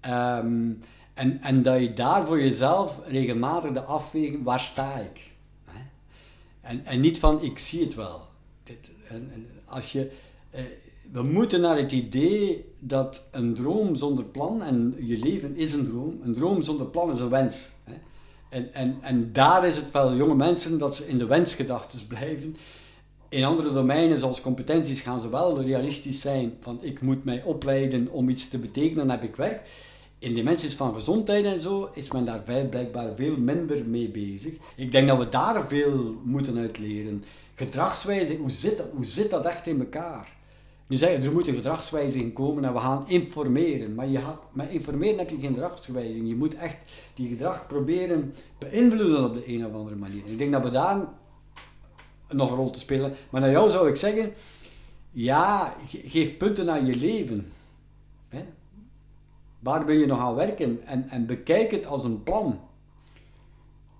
Ehm, 0.00 0.70
en, 1.14 1.42
en 1.42 1.62
dat 1.62 1.80
je 1.80 1.92
daar 1.92 2.26
voor 2.26 2.40
jezelf 2.40 3.00
regelmatig 3.06 3.72
de 3.72 3.82
afweging, 3.82 4.44
waar 4.44 4.60
sta 4.60 4.98
ik? 4.98 5.30
En, 6.62 6.84
en 6.84 7.00
niet 7.00 7.18
van, 7.18 7.42
ik 7.42 7.58
zie 7.58 7.84
het 7.84 7.94
wel. 7.94 8.20
Dit, 8.64 8.90
en 9.08 9.46
als 9.64 9.92
je, 9.92 10.10
eh, 10.50 10.64
we 11.12 11.22
moeten 11.22 11.60
naar 11.60 11.76
het 11.76 11.92
idee 11.92 12.64
dat 12.78 13.28
een 13.30 13.54
droom 13.54 13.94
zonder 13.94 14.24
plan, 14.24 14.62
en 14.62 14.94
je 14.98 15.18
leven 15.18 15.56
is 15.56 15.74
een 15.74 15.84
droom, 15.84 16.20
een 16.22 16.32
droom 16.32 16.62
zonder 16.62 16.86
plan 16.86 17.12
is 17.12 17.20
een 17.20 17.28
wens. 17.28 17.72
Hè? 17.84 17.94
En, 18.52 18.74
en, 18.74 18.98
en 19.00 19.32
daar 19.32 19.66
is 19.66 19.76
het 19.76 19.90
wel 19.90 20.14
jonge 20.14 20.34
mensen 20.34 20.78
dat 20.78 20.96
ze 20.96 21.08
in 21.08 21.18
de 21.18 21.26
wensgedachten 21.26 22.06
blijven. 22.06 22.56
In 23.28 23.44
andere 23.44 23.72
domeinen, 23.72 24.18
zoals 24.18 24.40
competenties, 24.40 25.00
gaan 25.00 25.20
ze 25.20 25.28
wel 25.28 25.62
realistisch 25.62 26.20
zijn 26.20 26.52
van 26.60 26.78
ik 26.82 27.00
moet 27.00 27.24
mij 27.24 27.42
opleiden 27.42 28.08
om 28.10 28.28
iets 28.28 28.48
te 28.48 28.58
betekenen, 28.58 29.06
dan 29.06 29.10
heb 29.10 29.22
ik 29.22 29.36
werk. 29.36 29.68
In 30.18 30.34
dimensies 30.34 30.74
van 30.74 30.94
gezondheid 30.94 31.44
en 31.44 31.60
zo 31.60 31.90
is 31.94 32.12
men 32.12 32.24
daar 32.24 32.42
blijkbaar 32.70 33.14
veel 33.14 33.36
minder 33.36 33.86
mee 33.86 34.08
bezig. 34.08 34.54
Ik 34.76 34.92
denk 34.92 35.08
dat 35.08 35.18
we 35.18 35.28
daar 35.28 35.66
veel 35.66 36.16
moeten 36.24 36.58
uit 36.58 36.78
leren. 36.78 37.24
Gedragswijze, 37.54 38.36
hoe 38.36 38.50
zit, 38.50 38.82
hoe 38.92 39.04
zit 39.04 39.30
dat 39.30 39.44
echt 39.44 39.66
in 39.66 39.80
elkaar? 39.80 40.36
Nu 40.92 40.98
zeg 40.98 41.10
je, 41.10 41.26
er 41.26 41.32
moet 41.32 41.48
een 41.48 41.54
gedragswijziging 41.54 42.32
komen 42.32 42.64
en 42.64 42.72
we 42.72 42.78
gaan 42.78 43.08
informeren. 43.08 43.94
Maar 43.94 44.08
je 44.08 44.20
met 44.52 44.70
informeren 44.70 45.18
heb 45.18 45.30
je 45.30 45.40
geen 45.40 45.54
gedragswijziging. 45.54 46.28
Je 46.28 46.36
moet 46.36 46.54
echt 46.54 46.76
die 47.14 47.28
gedrag 47.28 47.66
proberen 47.66 48.34
beïnvloeden 48.58 49.24
op 49.24 49.34
de 49.34 49.48
een 49.48 49.66
of 49.66 49.72
andere 49.72 49.96
manier. 49.96 50.22
ik 50.26 50.38
denk 50.38 50.52
dat 50.52 50.62
we 50.62 50.70
daar 50.70 51.08
nog 52.28 52.50
een 52.50 52.56
rol 52.56 52.70
te 52.70 52.78
spelen. 52.78 53.14
Maar 53.30 53.40
naar 53.40 53.50
jou 53.50 53.70
zou 53.70 53.88
ik 53.88 53.96
zeggen, 53.96 54.32
ja, 55.10 55.74
geef 55.88 56.36
punten 56.36 56.70
aan 56.70 56.86
je 56.86 56.96
leven. 56.96 57.52
Hè? 58.28 58.44
Waar 59.58 59.86
wil 59.86 59.98
je 59.98 60.06
nog 60.06 60.18
aan 60.18 60.34
werken? 60.34 60.86
En, 60.86 61.08
en 61.08 61.26
bekijk 61.26 61.70
het 61.70 61.86
als 61.86 62.04
een 62.04 62.22
plan. 62.22 62.60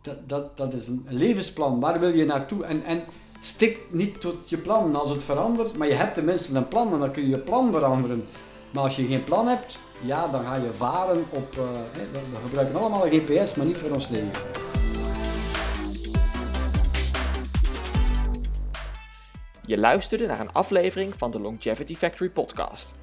Dat, 0.02 0.28
dat, 0.28 0.56
dat 0.56 0.72
is 0.72 0.88
een 0.88 1.06
levensplan. 1.08 1.80
Waar 1.80 2.00
wil 2.00 2.14
je 2.14 2.24
naartoe? 2.24 2.64
En, 2.64 2.84
en 2.84 3.02
stik 3.44 3.78
niet 3.88 4.20
tot 4.20 4.50
je 4.50 4.58
plan 4.58 4.96
als 4.96 5.10
het 5.10 5.22
verandert, 5.22 5.76
maar 5.76 5.88
je 5.88 5.94
hebt 5.94 6.14
tenminste 6.14 6.54
een 6.54 6.68
plan 6.68 6.92
en 6.92 6.98
dan 6.98 7.12
kun 7.12 7.22
je 7.22 7.28
je 7.28 7.38
plan 7.38 7.72
veranderen. 7.72 8.24
Maar 8.70 8.82
als 8.82 8.96
je 8.96 9.06
geen 9.06 9.24
plan 9.24 9.46
hebt, 9.46 9.78
ja, 10.04 10.28
dan 10.28 10.44
ga 10.44 10.54
je 10.54 10.72
varen 10.72 11.24
op. 11.30 11.54
Uh, 11.58 11.62
we 12.12 12.38
gebruiken 12.44 12.76
allemaal 12.76 13.06
een 13.06 13.20
GPS, 13.20 13.54
maar 13.54 13.66
niet 13.66 13.76
voor 13.76 13.90
ons 13.90 14.08
leven. 14.08 14.42
Je 19.66 19.78
luisterde 19.78 20.26
naar 20.26 20.40
een 20.40 20.52
aflevering 20.52 21.14
van 21.16 21.30
de 21.30 21.40
Longevity 21.40 21.94
Factory 21.94 22.30
podcast. 22.30 22.94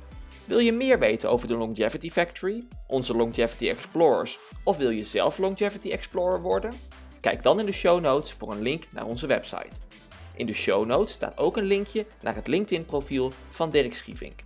Wil 0.45 0.59
je 0.59 0.73
meer 0.73 0.99
weten 0.99 1.29
over 1.29 1.47
de 1.47 1.57
Longevity 1.57 2.09
Factory, 2.09 2.67
onze 2.87 3.15
Longevity 3.15 3.69
Explorers 3.69 4.39
of 4.63 4.77
wil 4.77 4.89
je 4.89 5.03
zelf 5.03 5.37
Longevity 5.37 5.91
Explorer 5.91 6.41
worden? 6.41 6.73
Kijk 7.19 7.43
dan 7.43 7.59
in 7.59 7.65
de 7.65 7.71
show 7.71 8.01
notes 8.01 8.33
voor 8.33 8.51
een 8.51 8.61
link 8.61 8.83
naar 8.91 9.05
onze 9.05 9.27
website. 9.27 9.88
In 10.39 10.45
de 10.45 10.53
show 10.53 10.85
notes 10.85 11.13
staat 11.13 11.37
ook 11.37 11.57
een 11.57 11.65
linkje 11.65 12.05
naar 12.21 12.35
het 12.35 12.47
LinkedIn 12.47 12.85
profiel 12.85 13.31
van 13.49 13.69
Dirk 13.69 13.93
Schievink. 13.93 14.39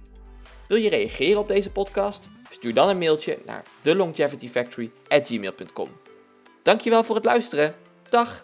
Wil 0.68 0.78
je 0.78 0.90
reageren 0.90 1.40
op 1.40 1.48
deze 1.48 1.72
podcast? 1.72 2.28
Stuur 2.50 2.74
dan 2.74 2.90
een 2.90 2.98
mailtje 2.98 3.38
naar 3.46 3.64
thelongevityfactory@gmail.com. 3.82 5.88
Dankjewel 6.64 7.04
voor 7.04 7.16
het 7.16 7.26
luisteren. 7.26 7.76
Dag! 8.10 8.44